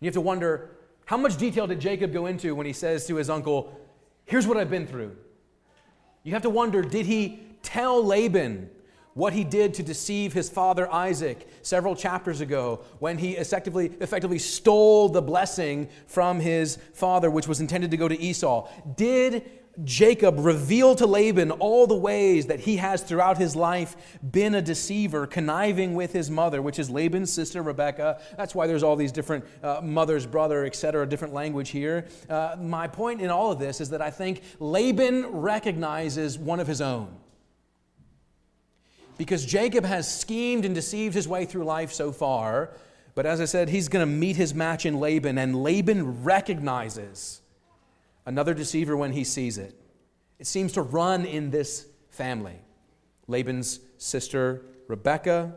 You 0.00 0.06
have 0.06 0.14
to 0.14 0.20
wonder 0.20 0.70
how 1.06 1.16
much 1.16 1.36
detail 1.36 1.66
did 1.66 1.80
Jacob 1.80 2.12
go 2.12 2.26
into 2.26 2.54
when 2.54 2.66
he 2.66 2.72
says 2.72 3.06
to 3.06 3.16
his 3.16 3.30
uncle, 3.30 3.80
Here's 4.24 4.46
what 4.46 4.56
I've 4.56 4.70
been 4.70 4.86
through. 4.86 5.16
You 6.24 6.32
have 6.32 6.42
to 6.42 6.50
wonder 6.50 6.82
did 6.82 7.06
he 7.06 7.40
tell 7.62 8.04
Laban 8.04 8.68
what 9.14 9.32
he 9.32 9.44
did 9.44 9.72
to 9.72 9.82
deceive 9.82 10.32
his 10.34 10.50
father 10.50 10.92
Isaac 10.92 11.48
several 11.62 11.96
chapters 11.96 12.42
ago 12.42 12.84
when 12.98 13.16
he 13.16 13.32
effectively, 13.36 13.92
effectively 14.00 14.38
stole 14.38 15.08
the 15.08 15.22
blessing 15.22 15.88
from 16.06 16.38
his 16.38 16.76
father, 16.92 17.30
which 17.30 17.48
was 17.48 17.60
intended 17.60 17.90
to 17.92 17.96
go 17.96 18.08
to 18.08 18.20
Esau. 18.20 18.68
Did 18.94 19.50
Jacob 19.84 20.38
reveal 20.38 20.94
to 20.94 21.06
Laban 21.06 21.50
all 21.50 21.86
the 21.86 21.96
ways 21.96 22.46
that 22.46 22.60
he 22.60 22.76
has 22.76 23.02
throughout 23.02 23.36
his 23.36 23.54
life 23.54 24.18
been 24.30 24.54
a 24.54 24.62
deceiver, 24.62 25.26
conniving 25.26 25.94
with 25.94 26.12
his 26.12 26.30
mother, 26.30 26.62
which 26.62 26.78
is 26.78 26.88
Laban's 26.88 27.32
sister 27.32 27.62
Rebekah. 27.62 28.20
That's 28.36 28.54
why 28.54 28.66
there's 28.66 28.82
all 28.82 28.96
these 28.96 29.12
different 29.12 29.44
uh, 29.62 29.80
mother's 29.82 30.24
brother, 30.24 30.64
etc., 30.64 31.06
different 31.06 31.34
language 31.34 31.70
here. 31.70 32.06
Uh, 32.28 32.56
my 32.58 32.88
point 32.88 33.20
in 33.20 33.30
all 33.30 33.52
of 33.52 33.58
this 33.58 33.80
is 33.80 33.90
that 33.90 34.00
I 34.00 34.10
think 34.10 34.42
Laban 34.60 35.26
recognizes 35.26 36.38
one 36.38 36.60
of 36.60 36.66
his 36.66 36.80
own. 36.80 37.08
Because 39.18 39.44
Jacob 39.44 39.84
has 39.84 40.12
schemed 40.12 40.64
and 40.64 40.74
deceived 40.74 41.14
his 41.14 41.26
way 41.26 41.44
through 41.44 41.64
life 41.64 41.92
so 41.92 42.12
far, 42.12 42.70
but 43.14 43.24
as 43.24 43.40
I 43.40 43.46
said, 43.46 43.70
he's 43.70 43.88
going 43.88 44.06
to 44.06 44.12
meet 44.12 44.36
his 44.36 44.54
match 44.54 44.84
in 44.84 45.00
Laban, 45.00 45.38
and 45.38 45.62
Laban 45.62 46.22
recognizes 46.22 47.40
another 48.26 48.52
deceiver 48.52 48.96
when 48.96 49.12
he 49.12 49.24
sees 49.24 49.56
it. 49.56 49.80
It 50.38 50.46
seems 50.46 50.72
to 50.72 50.82
run 50.82 51.24
in 51.24 51.50
this 51.50 51.86
family. 52.10 52.60
Laban's 53.26 53.80
sister, 53.96 54.66
Rebekah, 54.88 55.54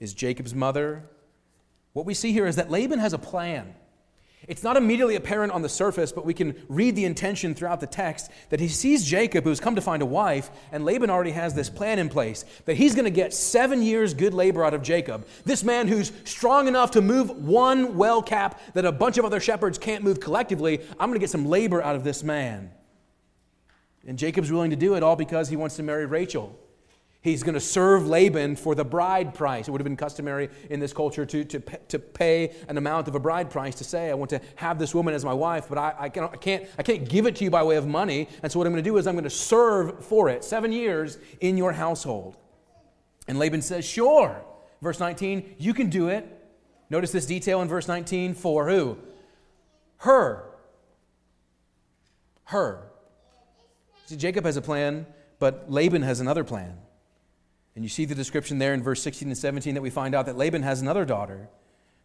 is 0.00 0.14
Jacob's 0.14 0.54
mother. 0.54 1.10
What 1.92 2.06
we 2.06 2.14
see 2.14 2.32
here 2.32 2.46
is 2.46 2.56
that 2.56 2.70
Laban 2.70 2.98
has 2.98 3.12
a 3.12 3.18
plan. 3.18 3.74
It's 4.46 4.62
not 4.62 4.76
immediately 4.76 5.16
apparent 5.16 5.52
on 5.52 5.62
the 5.62 5.68
surface, 5.68 6.12
but 6.12 6.26
we 6.26 6.34
can 6.34 6.54
read 6.68 6.96
the 6.96 7.04
intention 7.04 7.54
throughout 7.54 7.80
the 7.80 7.86
text 7.86 8.30
that 8.50 8.60
he 8.60 8.68
sees 8.68 9.04
Jacob, 9.04 9.44
who's 9.44 9.60
come 9.60 9.74
to 9.74 9.80
find 9.80 10.02
a 10.02 10.06
wife, 10.06 10.50
and 10.70 10.84
Laban 10.84 11.10
already 11.10 11.30
has 11.30 11.54
this 11.54 11.70
plan 11.70 11.98
in 11.98 12.08
place 12.08 12.44
that 12.66 12.76
he's 12.76 12.94
going 12.94 13.04
to 13.04 13.10
get 13.10 13.32
seven 13.32 13.82
years 13.82 14.12
good 14.12 14.34
labor 14.34 14.64
out 14.64 14.74
of 14.74 14.82
Jacob. 14.82 15.26
This 15.44 15.64
man 15.64 15.88
who's 15.88 16.12
strong 16.24 16.68
enough 16.68 16.92
to 16.92 17.00
move 17.00 17.30
one 17.30 17.96
well 17.96 18.22
cap 18.22 18.60
that 18.74 18.84
a 18.84 18.92
bunch 18.92 19.18
of 19.18 19.24
other 19.24 19.40
shepherds 19.40 19.78
can't 19.78 20.04
move 20.04 20.20
collectively, 20.20 20.80
I'm 21.00 21.08
going 21.08 21.14
to 21.14 21.20
get 21.20 21.30
some 21.30 21.46
labor 21.46 21.82
out 21.82 21.96
of 21.96 22.04
this 22.04 22.22
man. 22.22 22.70
And 24.06 24.18
Jacob's 24.18 24.52
willing 24.52 24.70
to 24.70 24.76
do 24.76 24.94
it 24.94 25.02
all 25.02 25.16
because 25.16 25.48
he 25.48 25.56
wants 25.56 25.76
to 25.76 25.82
marry 25.82 26.04
Rachel. 26.04 26.58
He's 27.24 27.42
going 27.42 27.54
to 27.54 27.60
serve 27.60 28.06
Laban 28.06 28.54
for 28.54 28.74
the 28.74 28.84
bride 28.84 29.32
price. 29.32 29.66
It 29.66 29.70
would 29.70 29.80
have 29.80 29.86
been 29.86 29.96
customary 29.96 30.50
in 30.68 30.78
this 30.78 30.92
culture 30.92 31.24
to, 31.24 31.42
to, 31.42 31.58
to 31.88 31.98
pay 31.98 32.54
an 32.68 32.76
amount 32.76 33.08
of 33.08 33.14
a 33.14 33.18
bride 33.18 33.48
price 33.48 33.76
to 33.76 33.84
say, 33.84 34.10
I 34.10 34.14
want 34.14 34.28
to 34.28 34.42
have 34.56 34.78
this 34.78 34.94
woman 34.94 35.14
as 35.14 35.24
my 35.24 35.32
wife, 35.32 35.64
but 35.66 35.78
I, 35.78 35.94
I, 35.98 36.08
can't, 36.10 36.30
I, 36.30 36.36
can't, 36.36 36.66
I 36.78 36.82
can't 36.82 37.08
give 37.08 37.24
it 37.24 37.36
to 37.36 37.44
you 37.44 37.48
by 37.48 37.62
way 37.62 37.76
of 37.76 37.86
money. 37.86 38.28
And 38.42 38.52
so 38.52 38.58
what 38.58 38.66
I'm 38.66 38.74
going 38.74 38.84
to 38.84 38.90
do 38.90 38.98
is 38.98 39.06
I'm 39.06 39.14
going 39.14 39.24
to 39.24 39.30
serve 39.30 40.04
for 40.04 40.28
it 40.28 40.44
seven 40.44 40.70
years 40.70 41.16
in 41.40 41.56
your 41.56 41.72
household. 41.72 42.36
And 43.26 43.38
Laban 43.38 43.62
says, 43.62 43.86
Sure. 43.86 44.44
Verse 44.82 45.00
19, 45.00 45.54
you 45.56 45.72
can 45.72 45.88
do 45.88 46.08
it. 46.08 46.28
Notice 46.90 47.10
this 47.10 47.24
detail 47.24 47.62
in 47.62 47.68
verse 47.68 47.88
19 47.88 48.34
for 48.34 48.68
who? 48.68 48.98
Her. 49.96 50.44
Her. 52.44 52.82
See, 54.04 54.16
Jacob 54.16 54.44
has 54.44 54.58
a 54.58 54.62
plan, 54.62 55.06
but 55.38 55.72
Laban 55.72 56.02
has 56.02 56.20
another 56.20 56.44
plan. 56.44 56.76
And 57.74 57.84
you 57.84 57.88
see 57.88 58.04
the 58.04 58.14
description 58.14 58.58
there 58.58 58.74
in 58.74 58.82
verse 58.82 59.02
16 59.02 59.28
and 59.28 59.36
17 59.36 59.74
that 59.74 59.82
we 59.82 59.90
find 59.90 60.14
out 60.14 60.26
that 60.26 60.36
Laban 60.36 60.62
has 60.62 60.80
another 60.80 61.04
daughter. 61.04 61.48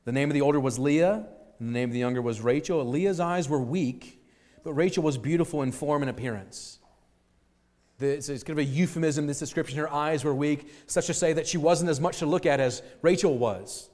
The 0.06 0.12
name 0.12 0.30
of 0.30 0.34
the 0.34 0.42
older 0.42 0.60
was 0.60 0.80
Leah, 0.80 1.26
and 1.60 1.70
the 1.70 1.74
name 1.74 1.90
of 1.90 1.94
the 1.94 2.00
younger 2.00 2.22
was 2.22 2.42
Rachel. 2.42 2.84
Leah's 2.86 3.20
eyes 3.20 3.48
were 3.48 3.60
weak, 3.60 4.24
but 4.64 4.74
Rachel 4.74 5.04
was 5.04 5.18
beautiful 5.18 5.62
in 5.62 5.72
form 5.72 6.02
and 6.02 6.10
appearance. 6.10 6.80
It's, 8.02 8.28
kind 8.28 8.52
of 8.52 8.60
a 8.60 8.64
euphemism, 8.64 9.28
this 9.28 9.40
description. 9.40 9.78
Her 9.78 9.92
eyes 9.92 10.24
were 10.24 10.34
weak, 10.34 10.72
such 10.88 11.08
to 11.08 11.14
say 11.14 11.34
that 11.34 11.48
she 11.48 11.58
wasn't 11.58 11.90
as 11.90 12.00
much 12.00 12.20
to 12.20 12.26
look 12.26 12.46
at 12.46 12.60
as 12.60 12.82
Rachel 13.02 13.38
was. 13.38 13.90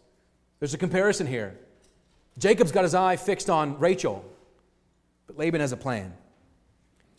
There's 0.59 0.75
a 0.75 0.77
comparison 0.77 1.25
here. 1.25 1.59
Jacob's 2.37 2.71
got 2.71 2.83
his 2.83 2.93
eye 2.93 3.15
fixed 3.15 3.49
on 3.49 3.79
Rachel, 3.79 4.23
but 5.25 5.37
Laban 5.37 5.61
has 5.61 5.71
a 5.71 5.77
plan. 5.77 6.13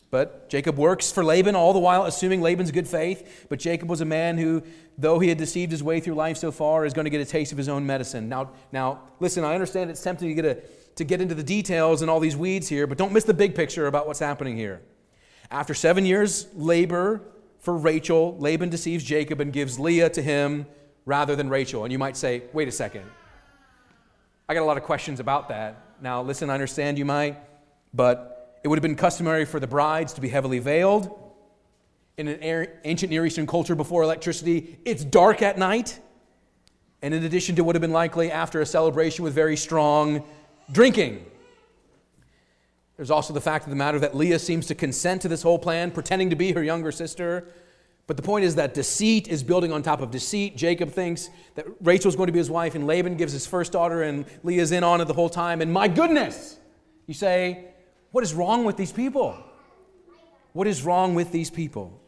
But 0.09 0.49
Jacob 0.49 0.77
works 0.77 1.11
for 1.11 1.23
Laban, 1.23 1.55
all 1.55 1.73
the 1.73 1.79
while 1.79 2.05
assuming 2.05 2.41
Laban's 2.41 2.71
good 2.71 2.87
faith. 2.87 3.45
But 3.49 3.59
Jacob 3.59 3.89
was 3.89 3.99
a 3.99 4.05
man 4.05 4.37
who, 4.37 4.63
though 4.97 5.19
he 5.19 5.27
had 5.27 5.37
deceived 5.37 5.71
his 5.71 5.83
way 5.83 5.99
through 5.99 6.15
life 6.15 6.37
so 6.37 6.51
far, 6.51 6.85
is 6.85 6.93
going 6.93 7.05
to 7.05 7.09
get 7.09 7.19
a 7.19 7.25
taste 7.25 7.51
of 7.51 7.57
his 7.57 7.67
own 7.67 7.85
medicine. 7.85 8.29
Now, 8.29 8.51
now 8.71 9.01
listen, 9.19 9.43
I 9.43 9.53
understand 9.53 9.89
it's 9.89 10.01
tempting 10.01 10.29
to 10.29 10.33
get, 10.33 10.45
a, 10.45 10.61
to 10.95 11.03
get 11.03 11.19
into 11.19 11.35
the 11.35 11.43
details 11.43 12.01
and 12.01 12.09
all 12.09 12.21
these 12.21 12.37
weeds 12.37 12.69
here, 12.69 12.87
but 12.87 12.97
don't 12.97 13.11
miss 13.11 13.25
the 13.25 13.33
big 13.33 13.53
picture 13.53 13.87
about 13.87 14.07
what's 14.07 14.19
happening 14.19 14.55
here. 14.55 14.81
After 15.51 15.73
seven 15.73 16.05
years' 16.05 16.47
labor 16.53 17.21
for 17.59 17.75
Rachel, 17.75 18.37
Laban 18.37 18.69
deceives 18.69 19.03
Jacob 19.03 19.41
and 19.41 19.51
gives 19.51 19.77
Leah 19.77 20.09
to 20.11 20.21
him 20.21 20.67
rather 21.05 21.35
than 21.35 21.49
Rachel. 21.49 21.83
And 21.83 21.91
you 21.91 21.99
might 21.99 22.15
say, 22.15 22.43
wait 22.53 22.69
a 22.69 22.71
second. 22.71 23.03
I 24.47 24.53
got 24.53 24.61
a 24.61 24.65
lot 24.65 24.77
of 24.77 24.83
questions 24.83 25.19
about 25.19 25.49
that. 25.49 25.75
Now, 26.01 26.21
listen, 26.21 26.49
I 26.49 26.53
understand 26.53 26.97
you 26.97 27.03
might, 27.03 27.37
but 27.93 28.36
it 28.63 28.67
would 28.67 28.77
have 28.77 28.83
been 28.83 28.95
customary 28.95 29.45
for 29.45 29.59
the 29.59 29.67
brides 29.67 30.13
to 30.13 30.21
be 30.21 30.29
heavily 30.29 30.59
veiled. 30.59 31.09
In 32.17 32.27
an 32.27 32.67
ancient 32.83 33.11
Near 33.11 33.25
Eastern 33.25 33.45
culture 33.45 33.75
before 33.75 34.03
electricity, 34.03 34.79
it's 34.85 35.03
dark 35.03 35.41
at 35.41 35.57
night. 35.57 35.99
And 37.01 37.13
in 37.13 37.23
addition 37.23 37.55
to 37.55 37.63
what 37.63 37.67
would 37.67 37.75
have 37.75 37.81
been 37.81 37.91
likely 37.91 38.31
after 38.31 38.59
a 38.59 38.65
celebration 38.65 39.23
with 39.23 39.33
very 39.33 39.55
strong 39.55 40.23
drinking. 40.71 41.25
There's 42.95 43.11
also 43.11 43.33
the 43.33 43.41
fact 43.41 43.65
of 43.65 43.69
the 43.69 43.75
matter 43.75 43.99
that 43.99 44.15
Leah 44.15 44.39
seems 44.39 44.65
to 44.67 44.75
consent 44.75 45.21
to 45.21 45.27
this 45.27 45.43
whole 45.43 45.59
plan, 45.59 45.91
pretending 45.91 46.31
to 46.31 46.35
be 46.35 46.53
her 46.53 46.63
younger 46.63 46.91
sister. 46.91 47.47
But 48.07 48.17
the 48.17 48.23
point 48.23 48.45
is 48.45 48.55
that 48.55 48.73
deceit 48.73 49.27
is 49.27 49.43
building 49.43 49.71
on 49.71 49.83
top 49.83 50.01
of 50.01 50.09
deceit. 50.09 50.57
Jacob 50.57 50.91
thinks 50.91 51.29
that 51.53 51.67
Rachel 51.81 52.09
is 52.09 52.15
going 52.15 52.27
to 52.27 52.33
be 52.33 52.39
his 52.39 52.49
wife, 52.49 52.73
and 52.73 52.87
Laban 52.87 53.15
gives 53.15 53.33
his 53.33 53.45
first 53.45 53.71
daughter, 53.71 54.01
and 54.01 54.25
Leah's 54.43 54.71
in 54.71 54.83
on 54.83 55.01
it 55.01 55.05
the 55.05 55.13
whole 55.13 55.29
time. 55.29 55.61
And 55.61 55.71
my 55.71 55.87
goodness, 55.87 56.57
you 57.05 57.13
say, 57.13 57.65
what 58.11 58.23
is 58.23 58.33
wrong 58.33 58.65
with 58.65 58.77
these 58.77 58.91
people? 58.91 59.37
What 60.53 60.67
is 60.67 60.83
wrong 60.83 61.15
with 61.15 61.31
these 61.31 61.49
people? 61.49 61.99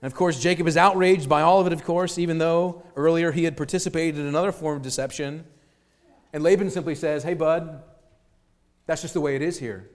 And 0.00 0.10
of 0.10 0.16
course, 0.16 0.40
Jacob 0.40 0.66
is 0.66 0.76
outraged 0.76 1.28
by 1.28 1.42
all 1.42 1.60
of 1.60 1.66
it, 1.66 1.72
of 1.72 1.84
course, 1.84 2.18
even 2.18 2.38
though 2.38 2.82
earlier 2.96 3.32
he 3.32 3.44
had 3.44 3.56
participated 3.56 4.20
in 4.20 4.26
another 4.26 4.52
form 4.52 4.76
of 4.76 4.82
deception. 4.82 5.44
And 6.32 6.42
Laban 6.42 6.70
simply 6.70 6.94
says, 6.94 7.22
Hey, 7.22 7.34
bud, 7.34 7.82
that's 8.86 9.02
just 9.02 9.14
the 9.14 9.20
way 9.20 9.36
it 9.36 9.42
is 9.42 9.58
here. 9.58 9.88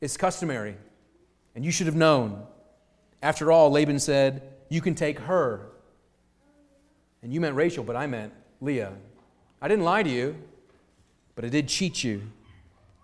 It's 0.00 0.16
customary. 0.16 0.76
And 1.54 1.64
you 1.64 1.72
should 1.72 1.86
have 1.86 1.96
known. 1.96 2.44
After 3.22 3.50
all, 3.50 3.70
Laban 3.70 3.98
said, 3.98 4.42
You 4.68 4.80
can 4.80 4.94
take 4.94 5.18
her. 5.20 5.68
And 7.22 7.32
you 7.32 7.40
meant 7.40 7.56
Rachel, 7.56 7.82
but 7.82 7.96
I 7.96 8.06
meant 8.06 8.32
Leah. 8.60 8.92
I 9.60 9.68
didn't 9.68 9.84
lie 9.84 10.02
to 10.02 10.10
you, 10.10 10.36
but 11.34 11.44
I 11.44 11.48
did 11.48 11.66
cheat 11.66 12.04
you. 12.04 12.22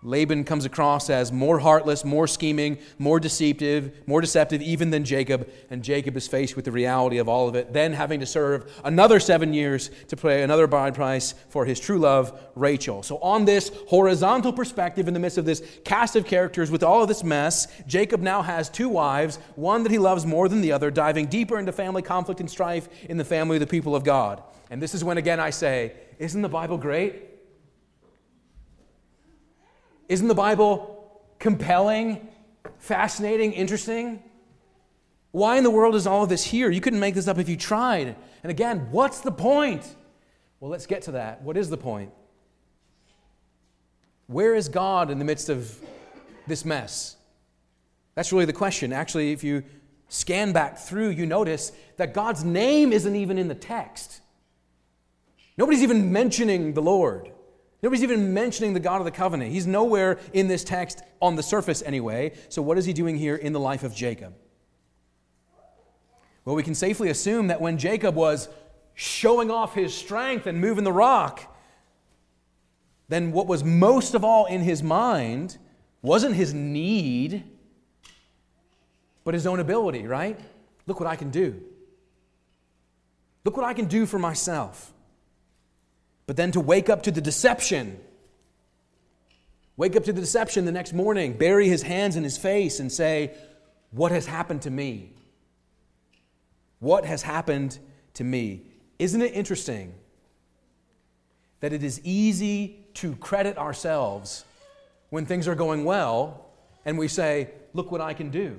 Laban 0.03 0.43
comes 0.43 0.65
across 0.65 1.09
as 1.09 1.31
more 1.31 1.59
heartless, 1.59 2.03
more 2.03 2.27
scheming, 2.27 2.77
more 2.99 3.19
deceptive, 3.19 4.05
more 4.05 4.19
deceptive 4.19 4.61
even 4.61 4.89
than 4.89 5.05
Jacob, 5.05 5.49
and 5.69 5.81
Jacob 5.81 6.17
is 6.17 6.27
faced 6.27 6.55
with 6.55 6.65
the 6.65 6.71
reality 6.71 7.17
of 7.17 7.29
all 7.29 7.47
of 7.47 7.55
it, 7.55 7.71
then 7.71 7.93
having 7.93 8.19
to 8.19 8.25
serve 8.25 8.69
another 8.83 9.19
seven 9.19 9.53
years 9.53 9.89
to 10.09 10.17
pay 10.17 10.43
another 10.43 10.67
bride 10.67 10.93
price 10.93 11.33
for 11.49 11.65
his 11.65 11.79
true 11.79 11.99
love, 11.99 12.37
Rachel. 12.55 13.01
So, 13.01 13.17
on 13.19 13.45
this 13.45 13.71
horizontal 13.87 14.51
perspective, 14.51 15.07
in 15.07 15.13
the 15.13 15.19
midst 15.19 15.37
of 15.37 15.45
this 15.45 15.63
cast 15.85 16.15
of 16.15 16.25
characters 16.25 16.69
with 16.69 16.83
all 16.83 17.01
of 17.01 17.07
this 17.07 17.23
mess, 17.23 17.67
Jacob 17.87 18.21
now 18.21 18.41
has 18.41 18.69
two 18.69 18.89
wives, 18.89 19.39
one 19.55 19.83
that 19.83 19.91
he 19.91 19.99
loves 19.99 20.25
more 20.25 20.49
than 20.49 20.61
the 20.61 20.73
other, 20.73 20.91
diving 20.91 21.27
deeper 21.27 21.57
into 21.57 21.71
family 21.71 22.01
conflict 22.01 22.41
and 22.41 22.49
strife 22.51 22.89
in 23.09 23.17
the 23.17 23.25
family 23.25 23.55
of 23.55 23.61
the 23.61 23.67
people 23.67 23.95
of 23.95 24.03
God. 24.03 24.43
And 24.69 24.81
this 24.81 24.93
is 24.93 25.03
when, 25.03 25.17
again, 25.17 25.39
I 25.39 25.51
say, 25.51 25.93
Isn't 26.19 26.41
the 26.41 26.49
Bible 26.49 26.77
great? 26.77 27.32
Isn't 30.09 30.27
the 30.27 30.35
Bible 30.35 31.21
compelling, 31.39 32.27
fascinating, 32.79 33.53
interesting? 33.53 34.23
Why 35.31 35.57
in 35.57 35.63
the 35.63 35.71
world 35.71 35.95
is 35.95 36.05
all 36.05 36.23
of 36.23 36.29
this 36.29 36.43
here? 36.43 36.69
You 36.69 36.81
couldn't 36.81 36.99
make 36.99 37.15
this 37.15 37.27
up 37.27 37.39
if 37.39 37.49
you 37.49 37.57
tried. 37.57 38.15
And 38.43 38.51
again, 38.51 38.87
what's 38.91 39.21
the 39.21 39.31
point? 39.31 39.83
Well, 40.59 40.69
let's 40.69 40.85
get 40.85 41.01
to 41.03 41.11
that. 41.13 41.41
What 41.41 41.57
is 41.57 41.69
the 41.69 41.77
point? 41.77 42.11
Where 44.27 44.55
is 44.55 44.69
God 44.69 45.11
in 45.11 45.19
the 45.19 45.25
midst 45.25 45.49
of 45.49 45.77
this 46.47 46.63
mess? 46.63 47.17
That's 48.15 48.31
really 48.31 48.45
the 48.45 48.53
question. 48.53 48.93
Actually, 48.93 49.31
if 49.31 49.43
you 49.43 49.63
scan 50.07 50.53
back 50.53 50.77
through, 50.77 51.09
you 51.09 51.25
notice 51.25 51.71
that 51.97 52.13
God's 52.13 52.43
name 52.43 52.93
isn't 52.93 53.15
even 53.15 53.37
in 53.37 53.47
the 53.47 53.55
text. 53.55 54.21
Nobody's 55.57 55.83
even 55.83 56.11
mentioning 56.13 56.73
the 56.73 56.81
Lord. 56.81 57.32
Nobody's 57.83 58.03
even 58.03 58.33
mentioning 58.33 58.73
the 58.73 58.79
God 58.79 59.01
of 59.01 59.05
the 59.05 59.11
covenant. 59.11 59.51
He's 59.51 59.67
nowhere 59.67 60.17
in 60.31 60.47
this 60.47 60.63
text 60.63 61.03
on 61.21 61.35
the 61.35 61.43
surface, 61.43 61.83
anyway. 61.85 62.31
So, 62.47 62.61
what 62.61 62.77
is 62.77 62.85
he 62.85 62.93
doing 62.93 63.17
here 63.17 63.35
in 63.35 63.51
the 63.51 63.59
life 63.59 63.83
of 63.83 63.93
Jacob? 63.93 64.33
Well, 66.45 66.55
we 66.55 66.63
can 66.63 66.75
safely 66.75 67.09
assume 67.09 67.47
that 67.47 67.59
when 67.59 67.77
Jacob 67.77 68.15
was 68.15 68.47
showing 68.93 69.51
off 69.51 69.73
his 69.73 69.93
strength 69.93 70.47
and 70.47 70.61
moving 70.61 70.85
the 70.85 70.93
rock, 70.93 71.53
then 73.09 73.33
what 73.33 73.47
was 73.47 73.65
most 73.65 74.13
of 74.13 74.23
all 74.23 74.45
in 74.45 74.61
his 74.61 74.81
mind 74.81 75.57
wasn't 76.01 76.35
his 76.35 76.53
need, 76.53 77.43
but 79.25 79.33
his 79.33 79.45
own 79.45 79.59
ability, 79.59 80.07
right? 80.07 80.39
Look 80.87 81.01
what 81.01 81.07
I 81.07 81.17
can 81.17 81.31
do. 81.31 81.61
Look 83.43 83.57
what 83.57 83.65
I 83.65 83.73
can 83.73 83.85
do 83.85 84.05
for 84.05 84.19
myself. 84.19 84.93
But 86.25 86.37
then 86.37 86.51
to 86.51 86.59
wake 86.59 86.89
up 86.89 87.03
to 87.03 87.11
the 87.11 87.21
deception, 87.21 87.99
wake 89.75 89.95
up 89.95 90.03
to 90.05 90.13
the 90.13 90.21
deception 90.21 90.65
the 90.65 90.71
next 90.71 90.93
morning, 90.93 91.33
bury 91.33 91.67
his 91.67 91.81
hands 91.81 92.15
in 92.15 92.23
his 92.23 92.37
face, 92.37 92.79
and 92.79 92.91
say, 92.91 93.33
What 93.91 94.11
has 94.11 94.25
happened 94.25 94.61
to 94.63 94.69
me? 94.69 95.11
What 96.79 97.05
has 97.05 97.21
happened 97.21 97.77
to 98.15 98.23
me? 98.23 98.63
Isn't 98.99 99.21
it 99.21 99.33
interesting 99.33 99.93
that 101.59 101.73
it 101.73 101.83
is 101.83 101.99
easy 102.03 102.85
to 102.95 103.15
credit 103.17 103.57
ourselves 103.57 104.45
when 105.09 105.25
things 105.25 105.47
are 105.47 105.55
going 105.55 105.83
well 105.83 106.45
and 106.85 106.97
we 106.97 107.07
say, 107.07 107.49
Look 107.73 107.91
what 107.91 108.01
I 108.01 108.13
can 108.13 108.29
do? 108.29 108.57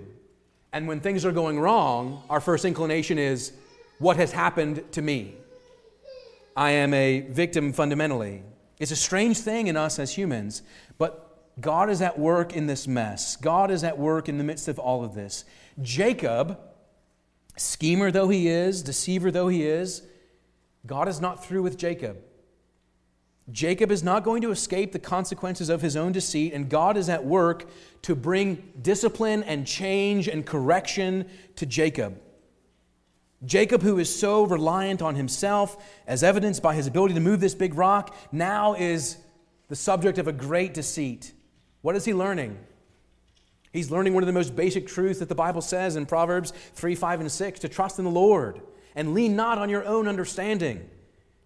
And 0.72 0.88
when 0.88 1.00
things 1.00 1.24
are 1.24 1.32
going 1.32 1.58
wrong, 1.60 2.24
our 2.28 2.40
first 2.40 2.66
inclination 2.66 3.16
is, 3.16 3.52
What 3.98 4.18
has 4.18 4.32
happened 4.32 4.82
to 4.92 5.00
me? 5.00 5.36
I 6.56 6.70
am 6.70 6.94
a 6.94 7.20
victim 7.20 7.72
fundamentally. 7.72 8.42
It's 8.78 8.90
a 8.90 8.96
strange 8.96 9.38
thing 9.38 9.66
in 9.66 9.76
us 9.76 9.98
as 9.98 10.16
humans, 10.16 10.62
but 10.98 11.60
God 11.60 11.90
is 11.90 12.02
at 12.02 12.18
work 12.18 12.54
in 12.54 12.66
this 12.66 12.86
mess. 12.86 13.36
God 13.36 13.70
is 13.70 13.84
at 13.84 13.98
work 13.98 14.28
in 14.28 14.38
the 14.38 14.44
midst 14.44 14.68
of 14.68 14.78
all 14.78 15.04
of 15.04 15.14
this. 15.14 15.44
Jacob, 15.82 16.58
schemer 17.56 18.10
though 18.10 18.28
he 18.28 18.48
is, 18.48 18.82
deceiver 18.82 19.30
though 19.30 19.48
he 19.48 19.64
is, 19.64 20.02
God 20.86 21.08
is 21.08 21.20
not 21.20 21.44
through 21.44 21.62
with 21.62 21.78
Jacob. 21.78 22.18
Jacob 23.50 23.90
is 23.90 24.02
not 24.02 24.24
going 24.24 24.40
to 24.42 24.50
escape 24.50 24.92
the 24.92 24.98
consequences 24.98 25.68
of 25.68 25.82
his 25.82 25.96
own 25.96 26.12
deceit, 26.12 26.54
and 26.54 26.68
God 26.68 26.96
is 26.96 27.08
at 27.08 27.24
work 27.24 27.68
to 28.02 28.14
bring 28.14 28.72
discipline 28.80 29.42
and 29.42 29.66
change 29.66 30.28
and 30.28 30.46
correction 30.46 31.28
to 31.56 31.66
Jacob. 31.66 32.18
Jacob, 33.46 33.82
who 33.82 33.98
is 33.98 34.14
so 34.14 34.44
reliant 34.44 35.02
on 35.02 35.14
himself, 35.14 35.82
as 36.06 36.22
evidenced 36.22 36.62
by 36.62 36.74
his 36.74 36.86
ability 36.86 37.14
to 37.14 37.20
move 37.20 37.40
this 37.40 37.54
big 37.54 37.74
rock, 37.74 38.14
now 38.32 38.74
is 38.74 39.18
the 39.68 39.76
subject 39.76 40.18
of 40.18 40.28
a 40.28 40.32
great 40.32 40.74
deceit. 40.74 41.32
What 41.82 41.96
is 41.96 42.04
he 42.04 42.14
learning? 42.14 42.58
He's 43.72 43.90
learning 43.90 44.14
one 44.14 44.22
of 44.22 44.28
the 44.28 44.32
most 44.32 44.54
basic 44.54 44.86
truths 44.86 45.18
that 45.18 45.28
the 45.28 45.34
Bible 45.34 45.60
says 45.60 45.96
in 45.96 46.06
Proverbs 46.06 46.52
3, 46.74 46.94
5, 46.94 47.20
and 47.20 47.32
6 47.32 47.60
to 47.60 47.68
trust 47.68 47.98
in 47.98 48.04
the 48.04 48.10
Lord 48.10 48.60
and 48.94 49.14
lean 49.14 49.34
not 49.34 49.58
on 49.58 49.68
your 49.68 49.84
own 49.84 50.06
understanding. 50.06 50.88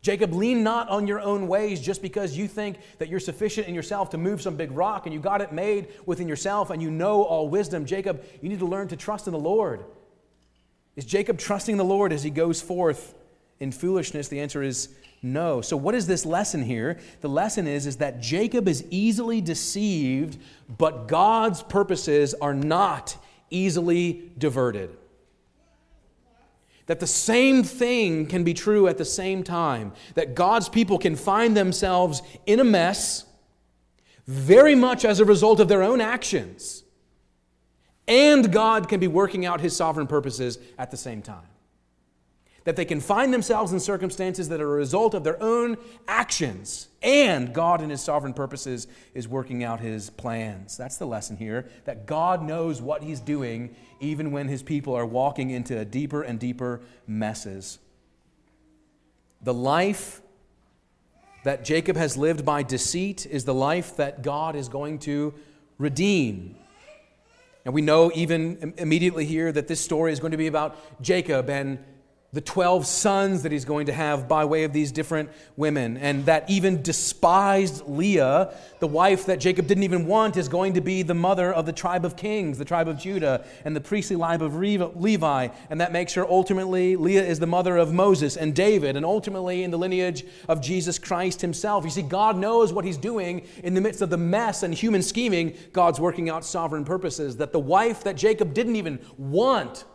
Jacob, 0.03 0.33
lean 0.33 0.63
not 0.63 0.89
on 0.91 1.07
your 1.07 1.21
own 1.21 1.49
ways 1.49 1.81
just 1.81 2.03
because 2.03 2.37
you 2.37 2.47
think 2.47 2.79
that 2.99 3.09
you're 3.09 3.19
sufficient 3.19 3.67
in 3.67 3.75
yourself 3.75 4.11
to 4.11 4.19
move 4.19 4.41
some 4.41 4.57
big 4.57 4.71
rock 4.73 5.07
and 5.07 5.15
you 5.15 5.21
got 5.21 5.41
it 5.41 5.53
made 5.53 5.89
within 6.07 6.29
yourself 6.29 6.71
and 6.71 6.81
you 6.83 6.91
know 6.91 7.25
all 7.25 7.49
wisdom. 7.49 7.85
Jacob, 7.85 8.25
you 8.41 8.49
need 8.49 8.61
to 8.61 8.67
learn 8.67 8.87
to 8.89 8.97
trust 8.97 9.27
in 9.27 9.33
the 9.33 9.39
Lord 9.39 9.85
is 10.99 11.05
Jacob 11.05 11.39
trusting 11.39 11.77
the 11.77 11.85
Lord 11.85 12.13
as 12.13 12.25
he 12.25 12.31
goes 12.31 12.61
forth 12.61 13.15
in 13.61 13.71
foolishness? 13.71 14.27
The 14.27 14.41
answer 14.41 14.65
is 14.65 14.89
no. 15.23 15.61
So 15.61 15.77
what 15.77 15.95
is 15.95 16.09
this 16.09 16.27
lesson 16.27 16.65
here? 16.65 16.99
The 17.21 17.29
lesson 17.29 17.69
is, 17.69 17.87
is 17.87 17.99
that 17.99 18.21
Jacob 18.21 18.67
is 18.67 18.85
easily 18.91 19.41
deceived, 19.41 20.39
but 20.77 21.07
God's 21.07 21.63
purposes 21.63 22.35
are 22.35 22.53
not 22.53 23.17
easily 23.49 24.33
diverted. 24.39 24.91
That 26.87 26.99
the 26.99 27.07
same 27.07 27.63
thing 27.63 28.27
can 28.27 28.43
be 28.43 28.53
true 28.53 28.89
at 28.89 28.99
the 28.99 29.05
same 29.05 29.45
time. 29.45 29.93
That 30.15 30.35
God's 30.35 30.69
people 30.69 30.99
can 30.99 31.15
find 31.15 31.57
themselves 31.57 32.23
in 32.45 32.59
a 32.59 32.65
mess 32.65 33.25
very 34.27 34.75
much 34.75 35.05
as 35.05 35.21
a 35.21 35.25
result 35.25 35.61
of 35.61 35.69
their 35.69 35.85
own 35.85 36.01
actions 36.01 36.83
and 38.09 38.51
God 38.51 38.89
can 38.89 38.99
be 38.99 39.07
working 39.07 39.47
out 39.47 39.61
his 39.61 39.77
sovereign 39.77 40.09
purposes 40.09 40.59
at 40.79 40.91
the 40.91 40.97
same 40.97 41.23
time. 41.23 41.47
that 42.65 42.77
they 42.77 42.85
can 42.85 43.01
find 43.01 43.33
themselves 43.33 43.73
in 43.73 43.81
circumstances 43.81 44.51
that 44.51 44.61
are 44.61 44.75
a 44.75 44.77
result 44.77 45.15
of 45.15 45.25
their 45.25 45.43
own 45.43 45.75
actions, 46.07 46.89
and 47.03 47.55
God, 47.55 47.81
in 47.81 47.89
His 47.89 48.03
sovereign 48.03 48.35
purposes, 48.35 48.87
is 49.15 49.27
working 49.27 49.65
out 49.65 49.81
His 49.81 50.11
plans. 50.11 50.77
That's 50.77 50.99
the 50.99 51.07
lesson 51.07 51.39
here 51.39 51.71
that 51.87 52.05
God 52.05 52.43
knows 52.43 52.83
what 52.83 53.03
He's 53.03 53.21
doing 53.21 53.75
even 54.01 54.33
when 54.33 54.49
His 54.49 54.63
people 54.63 54.93
are 54.95 55.07
walking 55.07 55.49
into 55.49 55.83
deeper 55.87 56.21
and 56.21 56.39
deeper 56.39 56.83
messes. 57.07 57.79
The 59.41 59.55
life 59.55 60.21
that 61.45 61.65
Jacob 61.65 61.97
has 61.97 62.19
lived 62.19 62.45
by 62.45 62.63
deceit 62.63 63.25
is 63.25 63.47
the 63.47 63.55
life 63.55 63.97
that 63.97 64.21
God 64.21 64.55
is 64.55 64.69
going 64.69 64.99
to 65.01 65.33
redeem. 65.79 66.55
And 67.65 67.75
we 67.75 67.83
know 67.83 68.11
even 68.15 68.75
immediately 68.79 69.25
here 69.25 69.53
that 69.53 69.69
this 69.69 69.81
story 69.81 70.13
is 70.13 70.21
going 70.21 70.31
to 70.31 70.37
be 70.37 70.47
about 70.47 70.77
Jacob 71.03 71.51
and 71.51 71.79
the 72.31 72.41
12 72.43 72.85
sons 72.85 73.43
that 73.43 73.53
he's 73.53 73.65
going 73.65 73.87
to 73.87 73.93
have 73.93 74.29
by 74.29 74.45
way 74.45 74.65
of 74.65 74.75
these 74.75 74.93
different 74.93 75.31
women. 75.57 75.97
And 75.97 76.27
that 76.27 76.49
even 76.51 76.83
despised 76.83 77.89
Leah, 77.89 78.53
the 78.81 78.87
wife 78.87 79.25
that 79.27 79.41
Jacob 79.41 79.67
didn't 79.67 79.85
even 79.85 80.07
want, 80.07 80.37
is 80.37 80.47
going 80.47 80.75
to 80.75 80.83
be 80.83 81.03
the 81.03 81.15
mother 81.15 81.51
of 81.51 81.65
the 81.65 81.73
tribe 81.73 82.05
of 82.05 82.17
kings, 82.17 82.59
the 82.59 82.67
tribe 82.67 82.87
of 82.87 82.99
Judah, 82.99 83.47
and 83.65 83.75
the 83.75 83.81
priestly 83.81 84.15
line 84.15 84.43
of 84.43 84.55
Levi. 84.55 85.49
And 85.71 85.81
that 85.81 85.91
makes 85.91 86.13
her 86.15 86.27
ultimately, 86.27 86.97
Leah 86.97 87.25
is 87.25 87.39
the 87.39 87.47
mother 87.47 87.79
of 87.79 87.95
Moses 87.95 88.37
and 88.37 88.55
David, 88.55 88.95
and 88.95 89.07
ultimately 89.07 89.63
in 89.63 89.71
the 89.71 89.79
lineage 89.79 90.23
of 90.49 90.61
Jesus 90.61 90.99
Christ 90.99 91.41
himself. 91.41 91.85
You 91.85 91.91
see, 91.91 92.03
God 92.03 92.37
knows 92.37 92.75
what 92.75 92.85
he's 92.85 92.99
doing 92.99 93.47
in 93.65 93.73
the 93.73 93.81
midst 93.81 94.03
of 94.03 94.11
the 94.11 94.19
mess 94.19 94.63
and 94.63 94.75
human 94.75 95.01
scheming. 95.01 95.57
God's 95.73 95.99
working 95.99 96.29
out 96.29 96.45
sovereign 96.45 96.85
purposes. 96.85 97.39
That 97.39 97.53
the 97.53 97.59
wife 97.59 98.05
that 98.05 98.17
Jacob 98.17 98.53
didn't 98.53 98.77
even 98.77 98.99
want 99.17 99.87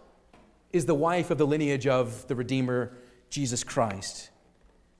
is 0.73 0.87
the 0.87 0.95
wife 0.95 1.29
of 1.29 1.37
the 1.37 1.47
lineage 1.47 1.87
of 1.87 2.27
the 2.27 2.35
Redeemer, 2.35 2.91
Jesus 3.29 3.63
Christ. 3.63 4.31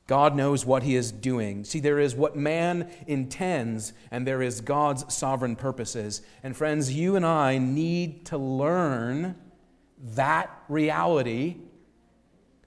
God 0.06 0.36
knows 0.36 0.66
what 0.66 0.84
he 0.84 0.96
is 0.96 1.12
doing. 1.12 1.64
See, 1.64 1.80
there 1.80 2.00
is 2.00 2.14
what 2.14 2.36
man 2.36 2.92
intends, 3.08 3.94
and 4.12 4.28
there 4.28 4.42
is 4.42 4.62
God's 4.62 5.12
sovereign 5.14 5.56
purposes. 5.56 6.22
And 6.44 6.56
friends, 6.56 6.94
you 6.94 7.16
and 7.16 7.26
I 7.26 7.58
need 7.58 8.26
to 8.28 8.38
learn 8.38 9.36
that 10.16 10.52
reality, 10.70 11.56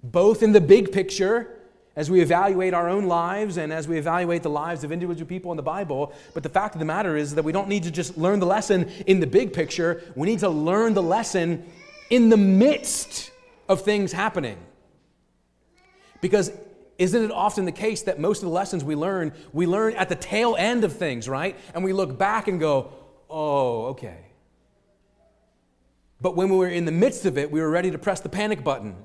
both 0.03 0.43
in 0.43 0.53
the 0.53 0.61
big 0.61 0.93
picture, 0.93 1.53
as 1.95 2.11
we 2.11 2.21
evaluate 2.21 2.75
our 2.75 2.89
own 2.89 3.07
lives 3.07 3.57
and 3.57 3.73
as 3.73 3.89
we 3.89 3.97
evaluate 3.97 4.43
the 4.43 4.51
lives 4.51 4.85
of 4.85 4.93
individual 4.93 5.27
people 5.27 5.51
in 5.51 5.57
the 5.57 5.63
Bible. 5.63 6.13
But 6.35 6.43
the 6.43 6.49
fact 6.51 6.75
of 6.75 6.79
the 6.79 6.85
matter 6.85 7.17
is 7.17 7.35
that 7.35 7.43
we 7.43 7.53
don't 7.53 7.69
need 7.69 7.85
to 7.85 7.91
just 7.91 8.19
learn 8.19 8.39
the 8.39 8.47
lesson 8.47 8.91
in 9.07 9.21
the 9.21 9.27
big 9.27 9.53
picture, 9.53 10.03
we 10.15 10.29
need 10.29 10.41
to 10.41 10.49
learn 10.49 10.93
the 10.93 11.03
lesson 11.03 11.65
in 12.11 12.29
the 12.29 12.37
midst 12.37 13.31
of 13.69 13.83
things 13.83 14.13
happening. 14.13 14.59
Because 16.21 16.53
isn't 16.99 17.25
it 17.25 17.31
often 17.31 17.65
the 17.65 17.73
case 17.73 18.03
that 18.03 18.19
most 18.19 18.39
of 18.39 18.49
the 18.49 18.55
lessons 18.55 18.83
we 18.83 18.95
learn, 18.95 19.33
we 19.53 19.67
learn 19.67 19.95
at 19.95 20.09
the 20.09 20.15
tail 20.15 20.57
end 20.59 20.85
of 20.85 20.95
things, 20.95 21.29
right? 21.29 21.57
And 21.75 21.85
we 21.85 21.93
look 21.93 22.17
back 22.17 22.49
and 22.49 22.59
go, 22.59 22.93
oh, 23.29 23.87
okay. 23.87 24.19
But 26.21 26.37
when 26.37 26.49
we 26.49 26.57
were 26.57 26.69
in 26.69 26.87
the 26.87 26.93
midst 26.93 27.27
of 27.27 27.37
it, 27.37 27.51
we 27.51 27.61
were 27.61 27.71
ready 27.71 27.91
to 27.91 27.99
press 27.99 28.21
the 28.21 28.29
panic 28.29 28.65
button. 28.65 28.97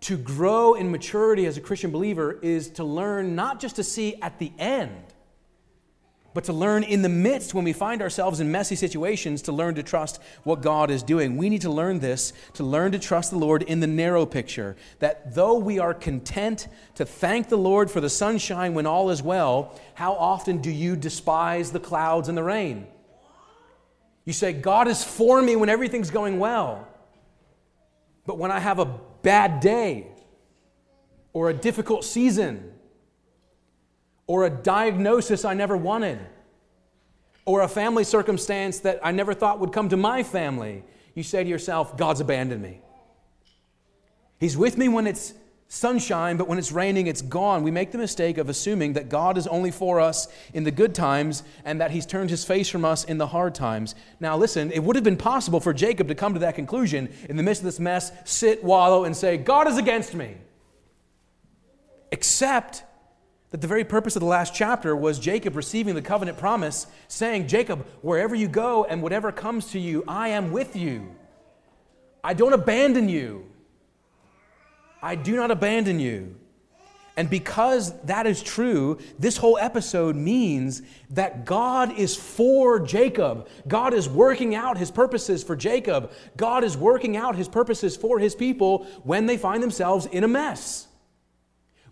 To 0.00 0.16
grow 0.16 0.74
in 0.74 0.90
maturity 0.90 1.46
as 1.46 1.56
a 1.56 1.60
Christian 1.60 1.92
believer 1.92 2.40
is 2.42 2.70
to 2.70 2.84
learn 2.84 3.36
not 3.36 3.60
just 3.60 3.76
to 3.76 3.84
see 3.84 4.20
at 4.20 4.40
the 4.40 4.52
end, 4.58 5.11
but 6.34 6.44
to 6.44 6.52
learn 6.52 6.82
in 6.82 7.02
the 7.02 7.08
midst 7.08 7.54
when 7.54 7.64
we 7.64 7.72
find 7.72 8.00
ourselves 8.00 8.40
in 8.40 8.50
messy 8.50 8.76
situations 8.76 9.42
to 9.42 9.52
learn 9.52 9.74
to 9.74 9.82
trust 9.82 10.20
what 10.44 10.62
God 10.62 10.90
is 10.90 11.02
doing. 11.02 11.36
We 11.36 11.48
need 11.48 11.62
to 11.62 11.70
learn 11.70 12.00
this, 12.00 12.32
to 12.54 12.64
learn 12.64 12.92
to 12.92 12.98
trust 12.98 13.30
the 13.30 13.38
Lord 13.38 13.62
in 13.62 13.80
the 13.80 13.86
narrow 13.86 14.24
picture. 14.24 14.76
That 15.00 15.34
though 15.34 15.58
we 15.58 15.78
are 15.78 15.94
content 15.94 16.68
to 16.94 17.04
thank 17.04 17.48
the 17.48 17.58
Lord 17.58 17.90
for 17.90 18.00
the 18.00 18.10
sunshine 18.10 18.74
when 18.74 18.86
all 18.86 19.10
is 19.10 19.22
well, 19.22 19.78
how 19.94 20.14
often 20.14 20.58
do 20.58 20.70
you 20.70 20.96
despise 20.96 21.72
the 21.72 21.80
clouds 21.80 22.28
and 22.28 22.36
the 22.36 22.42
rain? 22.42 22.86
You 24.24 24.32
say, 24.32 24.52
God 24.52 24.88
is 24.88 25.02
for 25.02 25.42
me 25.42 25.56
when 25.56 25.68
everything's 25.68 26.10
going 26.10 26.38
well. 26.38 26.86
But 28.24 28.38
when 28.38 28.52
I 28.52 28.60
have 28.60 28.78
a 28.78 28.86
bad 29.22 29.60
day 29.60 30.06
or 31.32 31.50
a 31.50 31.54
difficult 31.54 32.04
season, 32.04 32.72
or 34.32 34.46
a 34.46 34.50
diagnosis 34.50 35.44
I 35.44 35.52
never 35.52 35.76
wanted, 35.76 36.18
or 37.44 37.60
a 37.60 37.68
family 37.68 38.02
circumstance 38.02 38.78
that 38.78 38.98
I 39.04 39.12
never 39.12 39.34
thought 39.34 39.60
would 39.60 39.74
come 39.74 39.90
to 39.90 39.96
my 39.98 40.22
family, 40.22 40.84
you 41.14 41.22
say 41.22 41.44
to 41.44 41.50
yourself, 41.50 41.98
God's 41.98 42.20
abandoned 42.20 42.62
me. 42.62 42.80
He's 44.40 44.56
with 44.56 44.78
me 44.78 44.88
when 44.88 45.06
it's 45.06 45.34
sunshine, 45.68 46.38
but 46.38 46.48
when 46.48 46.58
it's 46.58 46.72
raining, 46.72 47.08
it's 47.08 47.20
gone. 47.20 47.62
We 47.62 47.70
make 47.70 47.92
the 47.92 47.98
mistake 47.98 48.38
of 48.38 48.48
assuming 48.48 48.94
that 48.94 49.10
God 49.10 49.36
is 49.36 49.46
only 49.46 49.70
for 49.70 50.00
us 50.00 50.28
in 50.54 50.64
the 50.64 50.70
good 50.70 50.94
times 50.94 51.42
and 51.66 51.78
that 51.82 51.90
He's 51.90 52.06
turned 52.06 52.30
His 52.30 52.42
face 52.42 52.70
from 52.70 52.86
us 52.86 53.04
in 53.04 53.18
the 53.18 53.26
hard 53.26 53.54
times. 53.54 53.94
Now, 54.18 54.38
listen, 54.38 54.72
it 54.72 54.82
would 54.82 54.96
have 54.96 55.04
been 55.04 55.18
possible 55.18 55.60
for 55.60 55.74
Jacob 55.74 56.08
to 56.08 56.14
come 56.14 56.32
to 56.32 56.40
that 56.40 56.54
conclusion 56.54 57.12
in 57.28 57.36
the 57.36 57.42
midst 57.42 57.60
of 57.60 57.66
this 57.66 57.78
mess, 57.78 58.10
sit, 58.24 58.64
wallow, 58.64 59.04
and 59.04 59.14
say, 59.14 59.36
God 59.36 59.68
is 59.68 59.76
against 59.76 60.14
me. 60.14 60.38
Except 62.10 62.84
that 63.52 63.60
the 63.60 63.68
very 63.68 63.84
purpose 63.84 64.16
of 64.16 64.20
the 64.20 64.26
last 64.26 64.54
chapter 64.54 64.96
was 64.96 65.18
Jacob 65.18 65.54
receiving 65.54 65.94
the 65.94 66.02
covenant 66.02 66.38
promise, 66.38 66.86
saying, 67.06 67.46
Jacob, 67.46 67.86
wherever 68.00 68.34
you 68.34 68.48
go 68.48 68.84
and 68.84 69.02
whatever 69.02 69.30
comes 69.30 69.70
to 69.72 69.78
you, 69.78 70.02
I 70.08 70.28
am 70.28 70.50
with 70.50 70.74
you. 70.74 71.14
I 72.24 72.32
don't 72.32 72.54
abandon 72.54 73.10
you. 73.10 73.46
I 75.02 75.16
do 75.16 75.36
not 75.36 75.50
abandon 75.50 76.00
you. 76.00 76.36
And 77.14 77.28
because 77.28 77.92
that 78.04 78.26
is 78.26 78.42
true, 78.42 78.98
this 79.18 79.36
whole 79.36 79.58
episode 79.58 80.16
means 80.16 80.80
that 81.10 81.44
God 81.44 81.98
is 81.98 82.16
for 82.16 82.80
Jacob. 82.80 83.48
God 83.68 83.92
is 83.92 84.08
working 84.08 84.54
out 84.54 84.78
his 84.78 84.90
purposes 84.90 85.44
for 85.44 85.54
Jacob. 85.54 86.10
God 86.38 86.64
is 86.64 86.74
working 86.74 87.18
out 87.18 87.36
his 87.36 87.48
purposes 87.48 87.96
for 87.98 88.18
his 88.18 88.34
people 88.34 88.86
when 89.02 89.26
they 89.26 89.36
find 89.36 89.62
themselves 89.62 90.06
in 90.06 90.24
a 90.24 90.28
mess. 90.28 90.88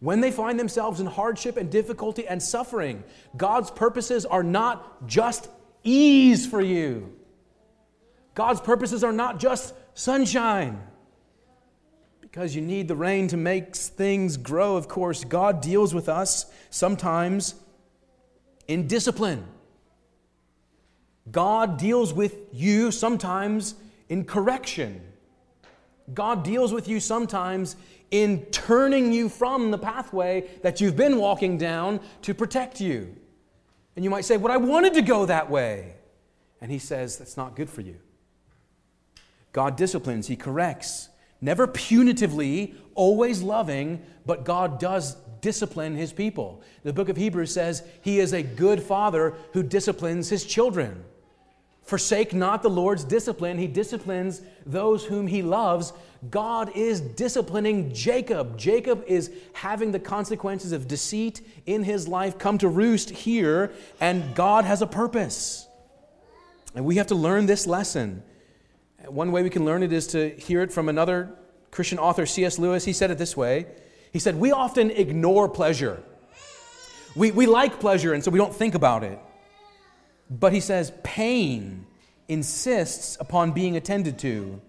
When 0.01 0.23
they 0.23 0.31
find 0.31 0.59
themselves 0.59 0.99
in 0.99 1.07
hardship 1.07 1.57
and 1.57 1.71
difficulty 1.71 2.27
and 2.27 2.43
suffering, 2.43 3.05
God's 3.37 3.71
purposes 3.71 4.25
are 4.25 4.43
not 4.43 5.07
just 5.07 5.49
ease 5.85 6.47
for 6.47 6.61
you. 6.61 7.15
God's 8.35 8.61
purposes 8.63 9.05
are 9.05 9.13
not 9.13 9.39
just 9.39 9.75
sunshine. 9.93 10.81
Because 12.23 12.57
you 12.57 12.63
need 12.63 12.89
the 12.89 12.97
rain 12.97 13.29
to 13.29 13.37
make 13.37 13.77
things 13.77 14.39
grow, 14.39 14.77
of 14.77 14.89
course. 14.89 15.25
God 15.25 15.61
deals 15.61 15.93
with 15.93 16.09
us 16.09 16.51
sometimes 16.71 17.55
in 18.67 18.87
discipline. 18.87 19.45
God 21.31 21.77
deals 21.77 22.15
with 22.15 22.37
you 22.53 22.91
sometimes 22.91 23.75
in 24.09 24.25
correction. 24.25 25.03
God 26.15 26.43
deals 26.45 26.73
with 26.73 26.89
you 26.89 27.01
sometimes 27.01 27.77
in 28.11 28.45
turning 28.47 29.13
you 29.13 29.29
from 29.29 29.71
the 29.71 29.79
pathway 29.79 30.49
that 30.63 30.81
you've 30.81 30.97
been 30.97 31.19
walking 31.19 31.59
down 31.59 32.01
to 32.23 32.35
protect 32.35 32.81
you. 32.81 33.15
And 33.97 34.05
you 34.05 34.11
might 34.11 34.25
say, 34.25 34.37
But 34.37 34.51
I 34.51 34.57
wanted 34.57 34.95
to 34.95 35.03
go 35.03 35.27
that 35.27 35.51
way. 35.51 35.95
And 36.61 36.71
he 36.71 36.79
says, 36.79 37.19
That's 37.19 37.37
not 37.37 37.57
good 37.57 37.71
for 37.71 37.81
you. 37.81 37.97
God 39.53 39.77
disciplines, 39.77 40.29
he 40.29 40.37
corrects, 40.37 41.09
never 41.41 41.67
punitively, 41.67 42.75
always 42.95 43.43
loving, 43.43 44.03
but 44.25 44.45
God 44.45 44.79
does 44.79 45.17
discipline 45.41 45.97
his 45.97 46.13
people. 46.13 46.63
The 46.85 46.93
book 46.93 47.09
of 47.09 47.17
Hebrews 47.17 47.53
says 47.53 47.83
he 48.03 48.21
is 48.21 48.33
a 48.33 48.43
good 48.43 48.83
father 48.83 49.35
who 49.53 49.63
disciplines 49.63 50.29
his 50.29 50.45
children. 50.45 51.05
Forsake 51.91 52.33
not 52.33 52.63
the 52.63 52.71
Lord's 52.71 53.03
discipline. 53.03 53.59
He 53.59 53.67
disciplines 53.67 54.43
those 54.65 55.05
whom 55.05 55.27
he 55.27 55.43
loves. 55.43 55.93
God 56.31 56.71
is 56.77 57.01
disciplining 57.01 57.93
Jacob. 57.93 58.57
Jacob 58.57 59.03
is 59.09 59.33
having 59.55 59.91
the 59.91 59.99
consequences 59.99 60.71
of 60.71 60.87
deceit 60.87 61.41
in 61.67 61.83
his 61.83 62.07
life 62.07 62.39
come 62.39 62.59
to 62.59 62.69
roost 62.69 63.11
here, 63.11 63.73
and 64.01 64.37
God 64.37 64.65
has 64.65 64.83
a 64.83 64.87
purpose. 64.87 65.67
And 66.77 66.85
we 66.85 66.95
have 66.95 67.09
to 67.09 67.17
learn 67.17 67.47
this 67.47 67.67
lesson. 67.67 68.23
One 69.09 69.33
way 69.33 69.43
we 69.43 69.51
can 69.51 69.65
learn 69.65 69.83
it 69.83 69.93
is 69.93 70.07
to 70.09 70.31
hear 70.37 70.63
it 70.63 70.71
from 70.71 70.89
another 70.89 71.37
Christian 71.73 71.99
author, 71.99 72.25
C.S. 72.25 72.57
Lewis. 72.57 72.85
He 72.85 72.93
said 72.93 73.11
it 73.11 73.19
this 73.19 73.37
way 73.37 73.67
He 74.13 74.21
said, 74.21 74.37
We 74.37 74.53
often 74.53 74.93
ignore 74.93 75.49
pleasure. 75.49 76.01
We, 77.17 77.33
we 77.33 77.47
like 77.47 77.81
pleasure, 77.81 78.15
and 78.15 78.23
so 78.23 78.31
we 78.31 78.39
don't 78.39 78.55
think 78.55 78.77
about 78.77 79.03
it. 79.03 79.19
But 80.31 80.53
he 80.53 80.61
says 80.61 80.93
pain 81.03 81.87
insists 82.29 83.17
upon 83.19 83.51
being 83.51 83.77
attended 83.77 84.19
to. 84.21 84.61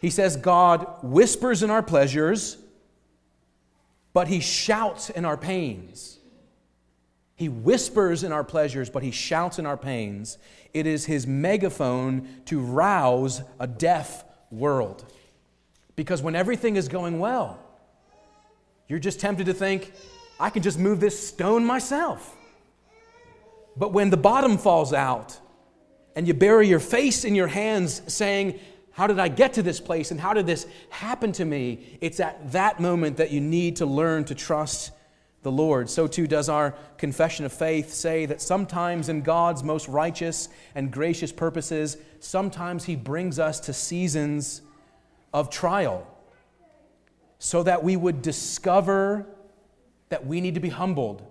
He 0.00 0.10
says 0.10 0.36
God 0.36 0.86
whispers 1.02 1.64
in 1.64 1.70
our 1.70 1.82
pleasures, 1.82 2.56
but 4.12 4.28
he 4.28 4.38
shouts 4.38 5.10
in 5.10 5.24
our 5.24 5.36
pains. 5.36 6.18
He 7.34 7.48
whispers 7.48 8.22
in 8.22 8.32
our 8.32 8.44
pleasures, 8.44 8.90
but 8.90 9.02
he 9.02 9.10
shouts 9.10 9.58
in 9.58 9.66
our 9.66 9.76
pains. 9.76 10.38
It 10.72 10.86
is 10.86 11.04
his 11.04 11.26
megaphone 11.26 12.28
to 12.46 12.60
rouse 12.60 13.42
a 13.58 13.66
deaf 13.66 14.24
world. 14.50 15.04
Because 15.96 16.22
when 16.22 16.36
everything 16.36 16.76
is 16.76 16.88
going 16.88 17.18
well, 17.18 17.58
you're 18.86 18.98
just 18.98 19.20
tempted 19.20 19.46
to 19.46 19.54
think, 19.54 19.92
I 20.38 20.50
can 20.50 20.62
just 20.62 20.78
move 20.78 21.00
this 21.00 21.28
stone 21.28 21.64
myself. 21.64 22.36
But 23.78 23.92
when 23.92 24.10
the 24.10 24.16
bottom 24.16 24.58
falls 24.58 24.92
out 24.92 25.38
and 26.16 26.26
you 26.26 26.34
bury 26.34 26.66
your 26.68 26.80
face 26.80 27.24
in 27.24 27.34
your 27.34 27.46
hands 27.46 28.02
saying, 28.06 28.58
How 28.90 29.06
did 29.06 29.18
I 29.18 29.28
get 29.28 29.54
to 29.54 29.62
this 29.62 29.80
place 29.80 30.10
and 30.10 30.18
how 30.18 30.34
did 30.34 30.46
this 30.46 30.66
happen 30.90 31.32
to 31.32 31.44
me? 31.44 31.98
It's 32.00 32.20
at 32.20 32.52
that 32.52 32.80
moment 32.80 33.18
that 33.18 33.30
you 33.30 33.40
need 33.40 33.76
to 33.76 33.86
learn 33.86 34.24
to 34.24 34.34
trust 34.34 34.90
the 35.42 35.52
Lord. 35.52 35.88
So 35.88 36.06
too 36.06 36.26
does 36.26 36.48
our 36.48 36.74
confession 36.96 37.44
of 37.44 37.52
faith 37.52 37.92
say 37.92 38.26
that 38.26 38.42
sometimes 38.42 39.08
in 39.08 39.22
God's 39.22 39.62
most 39.62 39.88
righteous 39.88 40.48
and 40.74 40.90
gracious 40.90 41.30
purposes, 41.30 41.96
sometimes 42.18 42.84
He 42.84 42.96
brings 42.96 43.38
us 43.38 43.60
to 43.60 43.72
seasons 43.72 44.62
of 45.32 45.50
trial 45.50 46.06
so 47.38 47.62
that 47.62 47.84
we 47.84 47.96
would 47.96 48.20
discover 48.22 49.26
that 50.08 50.26
we 50.26 50.40
need 50.40 50.54
to 50.54 50.60
be 50.60 50.70
humbled, 50.70 51.22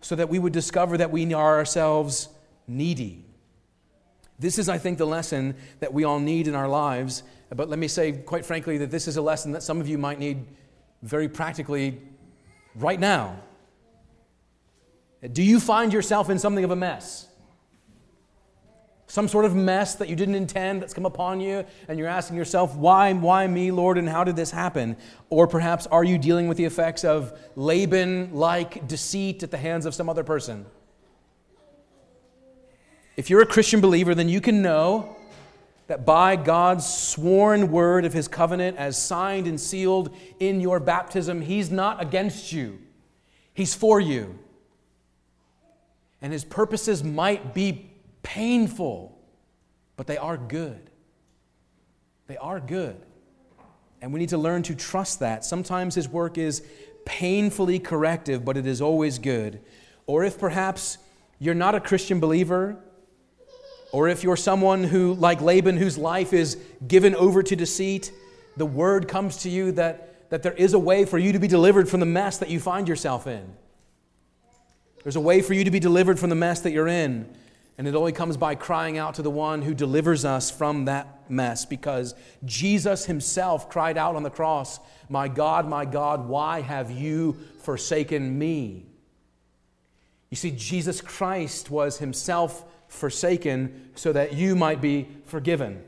so 0.00 0.16
that 0.16 0.28
we 0.28 0.38
would 0.38 0.52
discover 0.52 0.96
that 0.96 1.10
we 1.10 1.32
are 1.34 1.58
ourselves 1.58 2.28
needy. 2.66 3.24
This 4.38 4.58
is, 4.58 4.68
I 4.68 4.78
think, 4.78 4.98
the 4.98 5.06
lesson 5.06 5.54
that 5.80 5.92
we 5.92 6.04
all 6.04 6.18
need 6.18 6.48
in 6.48 6.54
our 6.54 6.68
lives. 6.68 7.22
But 7.54 7.68
let 7.68 7.78
me 7.78 7.88
say, 7.88 8.12
quite 8.12 8.46
frankly, 8.46 8.78
that 8.78 8.90
this 8.90 9.06
is 9.06 9.16
a 9.16 9.22
lesson 9.22 9.52
that 9.52 9.62
some 9.62 9.80
of 9.80 9.88
you 9.88 9.98
might 9.98 10.18
need 10.18 10.46
very 11.02 11.28
practically 11.28 12.00
right 12.74 12.98
now. 12.98 13.36
Do 15.32 15.42
you 15.42 15.60
find 15.60 15.92
yourself 15.92 16.30
in 16.30 16.38
something 16.38 16.64
of 16.64 16.70
a 16.70 16.76
mess? 16.76 17.26
Some 19.10 19.26
sort 19.26 19.44
of 19.44 19.56
mess 19.56 19.96
that 19.96 20.08
you 20.08 20.14
didn't 20.14 20.36
intend 20.36 20.80
that's 20.80 20.94
come 20.94 21.04
upon 21.04 21.40
you, 21.40 21.64
and 21.88 21.98
you're 21.98 22.06
asking 22.06 22.36
yourself, 22.36 22.76
why, 22.76 23.12
why 23.12 23.44
me, 23.44 23.72
Lord, 23.72 23.98
and 23.98 24.08
how 24.08 24.22
did 24.22 24.36
this 24.36 24.52
happen? 24.52 24.96
Or 25.30 25.48
perhaps 25.48 25.88
are 25.88 26.04
you 26.04 26.16
dealing 26.16 26.46
with 26.46 26.56
the 26.56 26.64
effects 26.64 27.02
of 27.02 27.36
Laban 27.56 28.32
like 28.32 28.86
deceit 28.86 29.42
at 29.42 29.50
the 29.50 29.58
hands 29.58 29.84
of 29.84 29.96
some 29.96 30.08
other 30.08 30.22
person? 30.22 30.64
If 33.16 33.28
you're 33.28 33.42
a 33.42 33.46
Christian 33.46 33.80
believer, 33.80 34.14
then 34.14 34.28
you 34.28 34.40
can 34.40 34.62
know 34.62 35.16
that 35.88 36.06
by 36.06 36.36
God's 36.36 36.86
sworn 36.86 37.72
word 37.72 38.04
of 38.04 38.12
his 38.12 38.28
covenant, 38.28 38.76
as 38.76 38.96
signed 38.96 39.48
and 39.48 39.60
sealed 39.60 40.14
in 40.38 40.60
your 40.60 40.78
baptism, 40.78 41.40
he's 41.40 41.68
not 41.68 42.00
against 42.00 42.52
you, 42.52 42.78
he's 43.54 43.74
for 43.74 43.98
you. 43.98 44.38
And 46.22 46.32
his 46.32 46.44
purposes 46.44 47.02
might 47.02 47.54
be 47.54 47.89
painful, 48.22 49.18
but 49.96 50.06
they 50.06 50.16
are 50.16 50.36
good. 50.36 50.90
They 52.26 52.36
are 52.36 52.60
good. 52.60 52.96
And 54.02 54.12
we 54.12 54.20
need 54.20 54.30
to 54.30 54.38
learn 54.38 54.62
to 54.64 54.74
trust 54.74 55.20
that. 55.20 55.44
Sometimes 55.44 55.94
His 55.94 56.08
work 56.08 56.38
is 56.38 56.62
painfully 57.04 57.78
corrective, 57.78 58.44
but 58.44 58.56
it 58.56 58.66
is 58.66 58.80
always 58.80 59.18
good. 59.18 59.60
Or 60.06 60.24
if 60.24 60.38
perhaps 60.38 60.98
you're 61.38 61.54
not 61.54 61.74
a 61.74 61.80
Christian 61.80 62.20
believer, 62.20 62.76
or 63.92 64.08
if 64.08 64.22
you're 64.22 64.36
someone 64.36 64.84
who, 64.84 65.14
like 65.14 65.40
Laban, 65.40 65.76
whose 65.76 65.98
life 65.98 66.32
is 66.32 66.56
given 66.86 67.14
over 67.14 67.42
to 67.42 67.56
deceit, 67.56 68.12
the 68.56 68.66
word 68.66 69.08
comes 69.08 69.38
to 69.38 69.50
you 69.50 69.72
that, 69.72 70.30
that 70.30 70.42
there 70.42 70.52
is 70.52 70.74
a 70.74 70.78
way 70.78 71.04
for 71.04 71.18
you 71.18 71.32
to 71.32 71.38
be 71.38 71.48
delivered 71.48 71.88
from 71.88 72.00
the 72.00 72.06
mess 72.06 72.38
that 72.38 72.48
you 72.48 72.60
find 72.60 72.88
yourself 72.88 73.26
in. 73.26 73.44
There's 75.02 75.16
a 75.16 75.20
way 75.20 75.40
for 75.40 75.54
you 75.54 75.64
to 75.64 75.70
be 75.70 75.80
delivered 75.80 76.18
from 76.18 76.30
the 76.30 76.36
mess 76.36 76.60
that 76.60 76.72
you're 76.72 76.88
in. 76.88 77.34
And 77.80 77.88
it 77.88 77.94
only 77.94 78.12
comes 78.12 78.36
by 78.36 78.56
crying 78.56 78.98
out 78.98 79.14
to 79.14 79.22
the 79.22 79.30
one 79.30 79.62
who 79.62 79.72
delivers 79.72 80.26
us 80.26 80.50
from 80.50 80.84
that 80.84 81.30
mess 81.30 81.64
because 81.64 82.14
Jesus 82.44 83.06
himself 83.06 83.70
cried 83.70 83.96
out 83.96 84.16
on 84.16 84.22
the 84.22 84.28
cross, 84.28 84.78
My 85.08 85.28
God, 85.28 85.66
my 85.66 85.86
God, 85.86 86.28
why 86.28 86.60
have 86.60 86.90
you 86.90 87.38
forsaken 87.62 88.38
me? 88.38 88.84
You 90.28 90.36
see, 90.36 90.50
Jesus 90.50 91.00
Christ 91.00 91.70
was 91.70 91.96
himself 91.96 92.66
forsaken 92.88 93.92
so 93.94 94.12
that 94.12 94.34
you 94.34 94.54
might 94.54 94.82
be 94.82 95.08
forgiven. 95.24 95.82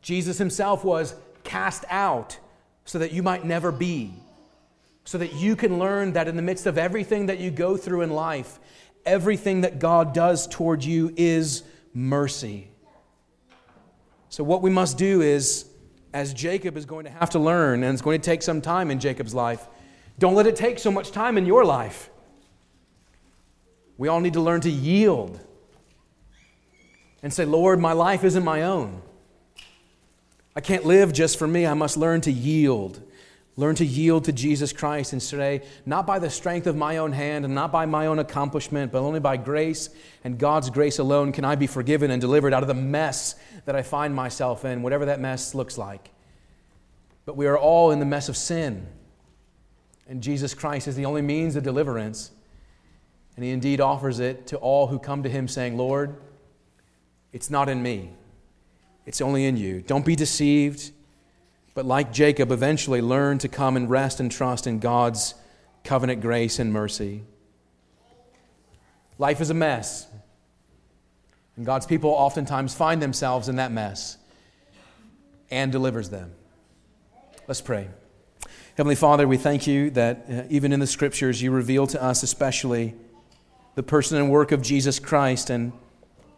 Jesus 0.00 0.38
himself 0.38 0.84
was 0.84 1.14
cast 1.44 1.84
out 1.90 2.38
so 2.86 2.98
that 3.00 3.12
you 3.12 3.22
might 3.22 3.44
never 3.44 3.70
be. 3.70 4.14
So 5.04 5.18
that 5.18 5.34
you 5.34 5.54
can 5.54 5.78
learn 5.78 6.14
that 6.14 6.28
in 6.28 6.34
the 6.34 6.42
midst 6.42 6.64
of 6.64 6.78
everything 6.78 7.26
that 7.26 7.40
you 7.40 7.50
go 7.50 7.76
through 7.76 8.00
in 8.00 8.10
life, 8.10 8.58
everything 9.06 9.62
that 9.62 9.78
God 9.78 10.12
does 10.12 10.46
toward 10.46 10.84
you 10.84 11.12
is 11.16 11.62
mercy. 11.94 12.68
So, 14.28 14.44
what 14.44 14.60
we 14.60 14.70
must 14.70 14.98
do 14.98 15.22
is, 15.22 15.66
as 16.12 16.34
Jacob 16.34 16.76
is 16.76 16.84
going 16.84 17.04
to 17.04 17.10
have 17.10 17.30
to 17.30 17.38
learn, 17.38 17.82
and 17.82 17.92
it's 17.92 18.02
going 18.02 18.20
to 18.20 18.24
take 18.24 18.42
some 18.42 18.60
time 18.60 18.90
in 18.90 19.00
Jacob's 19.00 19.34
life, 19.34 19.66
don't 20.18 20.34
let 20.34 20.46
it 20.46 20.56
take 20.56 20.78
so 20.78 20.90
much 20.90 21.10
time 21.10 21.38
in 21.38 21.46
your 21.46 21.64
life. 21.64 22.10
We 23.98 24.08
all 24.08 24.20
need 24.20 24.34
to 24.34 24.40
learn 24.40 24.60
to 24.62 24.70
yield 24.70 25.40
and 27.22 27.32
say, 27.32 27.44
Lord, 27.44 27.80
my 27.80 27.92
life 27.92 28.24
isn't 28.24 28.44
my 28.44 28.62
own. 28.62 29.02
I 30.54 30.60
can't 30.60 30.84
live 30.84 31.12
just 31.12 31.38
for 31.38 31.46
me. 31.46 31.66
I 31.66 31.74
must 31.74 31.96
learn 31.96 32.20
to 32.22 32.32
yield 32.32 33.02
Learn 33.58 33.74
to 33.76 33.86
yield 33.86 34.24
to 34.24 34.32
Jesus 34.32 34.72
Christ 34.72 35.14
and 35.14 35.22
say, 35.22 35.62
not 35.86 36.06
by 36.06 36.18
the 36.18 36.28
strength 36.28 36.66
of 36.66 36.76
my 36.76 36.98
own 36.98 37.12
hand 37.12 37.46
and 37.46 37.54
not 37.54 37.72
by 37.72 37.86
my 37.86 38.06
own 38.06 38.18
accomplishment, 38.18 38.92
but 38.92 39.00
only 39.00 39.18
by 39.18 39.38
grace 39.38 39.88
and 40.24 40.38
God's 40.38 40.68
grace 40.68 40.98
alone 40.98 41.32
can 41.32 41.44
I 41.44 41.54
be 41.54 41.66
forgiven 41.66 42.10
and 42.10 42.20
delivered 42.20 42.52
out 42.52 42.62
of 42.62 42.68
the 42.68 42.74
mess 42.74 43.34
that 43.64 43.74
I 43.74 43.82
find 43.82 44.14
myself 44.14 44.66
in, 44.66 44.82
whatever 44.82 45.06
that 45.06 45.20
mess 45.20 45.54
looks 45.54 45.78
like. 45.78 46.10
But 47.24 47.36
we 47.38 47.46
are 47.46 47.58
all 47.58 47.92
in 47.92 47.98
the 47.98 48.04
mess 48.04 48.28
of 48.28 48.36
sin. 48.36 48.86
And 50.06 50.22
Jesus 50.22 50.52
Christ 50.52 50.86
is 50.86 50.94
the 50.94 51.06
only 51.06 51.22
means 51.22 51.56
of 51.56 51.62
deliverance. 51.62 52.30
And 53.36 53.44
He 53.44 53.50
indeed 53.50 53.80
offers 53.80 54.20
it 54.20 54.46
to 54.48 54.56
all 54.58 54.86
who 54.86 54.98
come 54.98 55.22
to 55.22 55.30
Him, 55.30 55.48
saying, 55.48 55.78
Lord, 55.78 56.16
it's 57.32 57.50
not 57.50 57.68
in 57.68 57.82
me, 57.82 58.10
it's 59.06 59.20
only 59.20 59.46
in 59.46 59.56
you. 59.56 59.80
Don't 59.80 60.04
be 60.04 60.14
deceived 60.14 60.92
but 61.76 61.84
like 61.84 62.10
Jacob, 62.10 62.50
eventually 62.52 63.02
learn 63.02 63.36
to 63.36 63.48
come 63.48 63.76
and 63.76 63.90
rest 63.90 64.18
and 64.18 64.32
trust 64.32 64.66
in 64.66 64.78
God's 64.78 65.34
covenant 65.84 66.22
grace 66.22 66.58
and 66.58 66.72
mercy. 66.72 67.22
Life 69.18 69.42
is 69.42 69.50
a 69.50 69.54
mess. 69.54 70.06
And 71.54 71.66
God's 71.66 71.84
people 71.84 72.08
oftentimes 72.08 72.74
find 72.74 73.02
themselves 73.02 73.50
in 73.50 73.56
that 73.56 73.72
mess 73.72 74.16
and 75.50 75.70
delivers 75.70 76.08
them. 76.08 76.32
Let's 77.46 77.60
pray. 77.60 77.88
Heavenly 78.78 78.96
Father, 78.96 79.28
we 79.28 79.36
thank 79.36 79.66
you 79.66 79.90
that 79.90 80.24
uh, 80.30 80.42
even 80.48 80.72
in 80.72 80.80
the 80.80 80.86
scriptures 80.86 81.42
you 81.42 81.50
reveal 81.50 81.86
to 81.88 82.02
us, 82.02 82.22
especially 82.22 82.94
the 83.74 83.82
person 83.82 84.16
and 84.16 84.30
work 84.30 84.50
of 84.50 84.62
Jesus 84.62 84.98
Christ. 84.98 85.50
And 85.50 85.72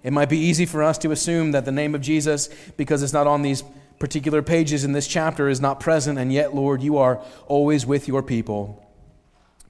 it 0.03 0.12
might 0.12 0.31
be 0.31 0.38
easy 0.38 0.66
for 0.66 0.83
us 0.83 0.98
to 0.98 1.12
assume 1.12 1.53
that 1.53 1.64
the 1.64 1.70
name 1.70 1.94
of 1.94 2.01
Jesus, 2.01 2.48
because 2.77 3.05
it's 3.05 3.12
not 3.12 3.29
on 3.29 3.42
these 3.42 3.62
particular 3.98 4.42
pages 4.42 4.84
in 4.84 4.92
this 4.92 5.06
chapter 5.06 5.48
is 5.48 5.61
not 5.61 5.80
present, 5.80 6.18
and 6.18 6.32
yet, 6.32 6.54
Lord, 6.54 6.82
you 6.82 6.98
are 6.98 7.20
always 7.46 7.84
with 7.87 8.08
your 8.08 8.22
people, 8.22 8.84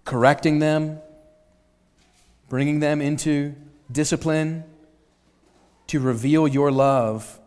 correcting 0.04 0.58
them, 0.58 1.00
bringing 2.48 2.80
them 2.80 3.00
into 3.00 3.54
discipline 3.90 4.64
to 5.86 6.00
reveal 6.00 6.46
your 6.46 6.70
love 6.70 7.40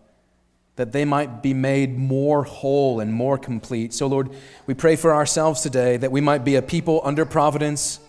that 0.76 0.94
they 0.94 1.06
might 1.06 1.44
be 1.44 1.54
made 1.54 1.98
more 1.98 2.44
whole 2.44 3.00
and 3.00 3.14
more 3.14 3.38
complete. 3.38 3.94
So, 3.94 4.08
Lord, 4.08 4.30
we 4.66 4.74
pray 4.74 4.96
for 4.96 5.14
ourselves 5.14 5.62
today 5.62 5.98
that 5.98 6.12
we 6.12 6.22
might 6.22 6.44
be 6.44 6.56
a 6.56 6.62
people 6.62 7.02
under 7.04 7.26
providence, 7.26 8.00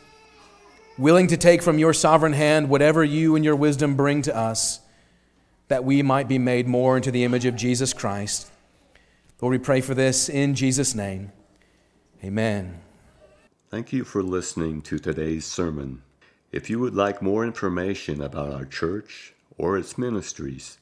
willing 0.96 1.26
to 1.26 1.36
take 1.36 1.62
from 1.62 1.78
your 1.78 1.92
sovereign 1.92 2.32
hand 2.32 2.68
whatever 2.68 3.04
you 3.04 3.36
and 3.36 3.44
your 3.44 3.56
wisdom 3.56 3.96
bring 3.96 4.22
to 4.22 4.34
us, 4.34 4.80
that 5.68 5.84
we 5.84 6.02
might 6.02 6.28
be 6.28 6.38
made 6.38 6.66
more 6.68 6.96
into 6.96 7.10
the 7.10 7.24
image 7.24 7.44
of 7.44 7.56
Jesus 7.56 7.92
Christ. 7.92 8.51
Lord, 9.42 9.52
we 9.52 9.58
pray 9.58 9.80
for 9.80 9.94
this 9.94 10.28
in 10.28 10.54
Jesus' 10.54 10.94
name. 10.94 11.32
Amen. 12.22 12.80
Thank 13.68 13.92
you 13.92 14.04
for 14.04 14.22
listening 14.22 14.82
to 14.82 15.00
today's 15.00 15.44
sermon. 15.44 16.02
If 16.52 16.70
you 16.70 16.78
would 16.78 16.94
like 16.94 17.20
more 17.20 17.44
information 17.44 18.22
about 18.22 18.52
our 18.52 18.64
church 18.64 19.34
or 19.58 19.76
its 19.76 19.98
ministries, 19.98 20.78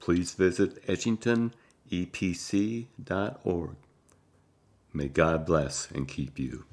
please 0.00 0.34
visit 0.34 0.86
edgingtonepc.org. 0.86 3.76
May 4.92 5.08
God 5.08 5.46
bless 5.46 5.90
and 5.90 6.06
keep 6.06 6.38
you. 6.38 6.66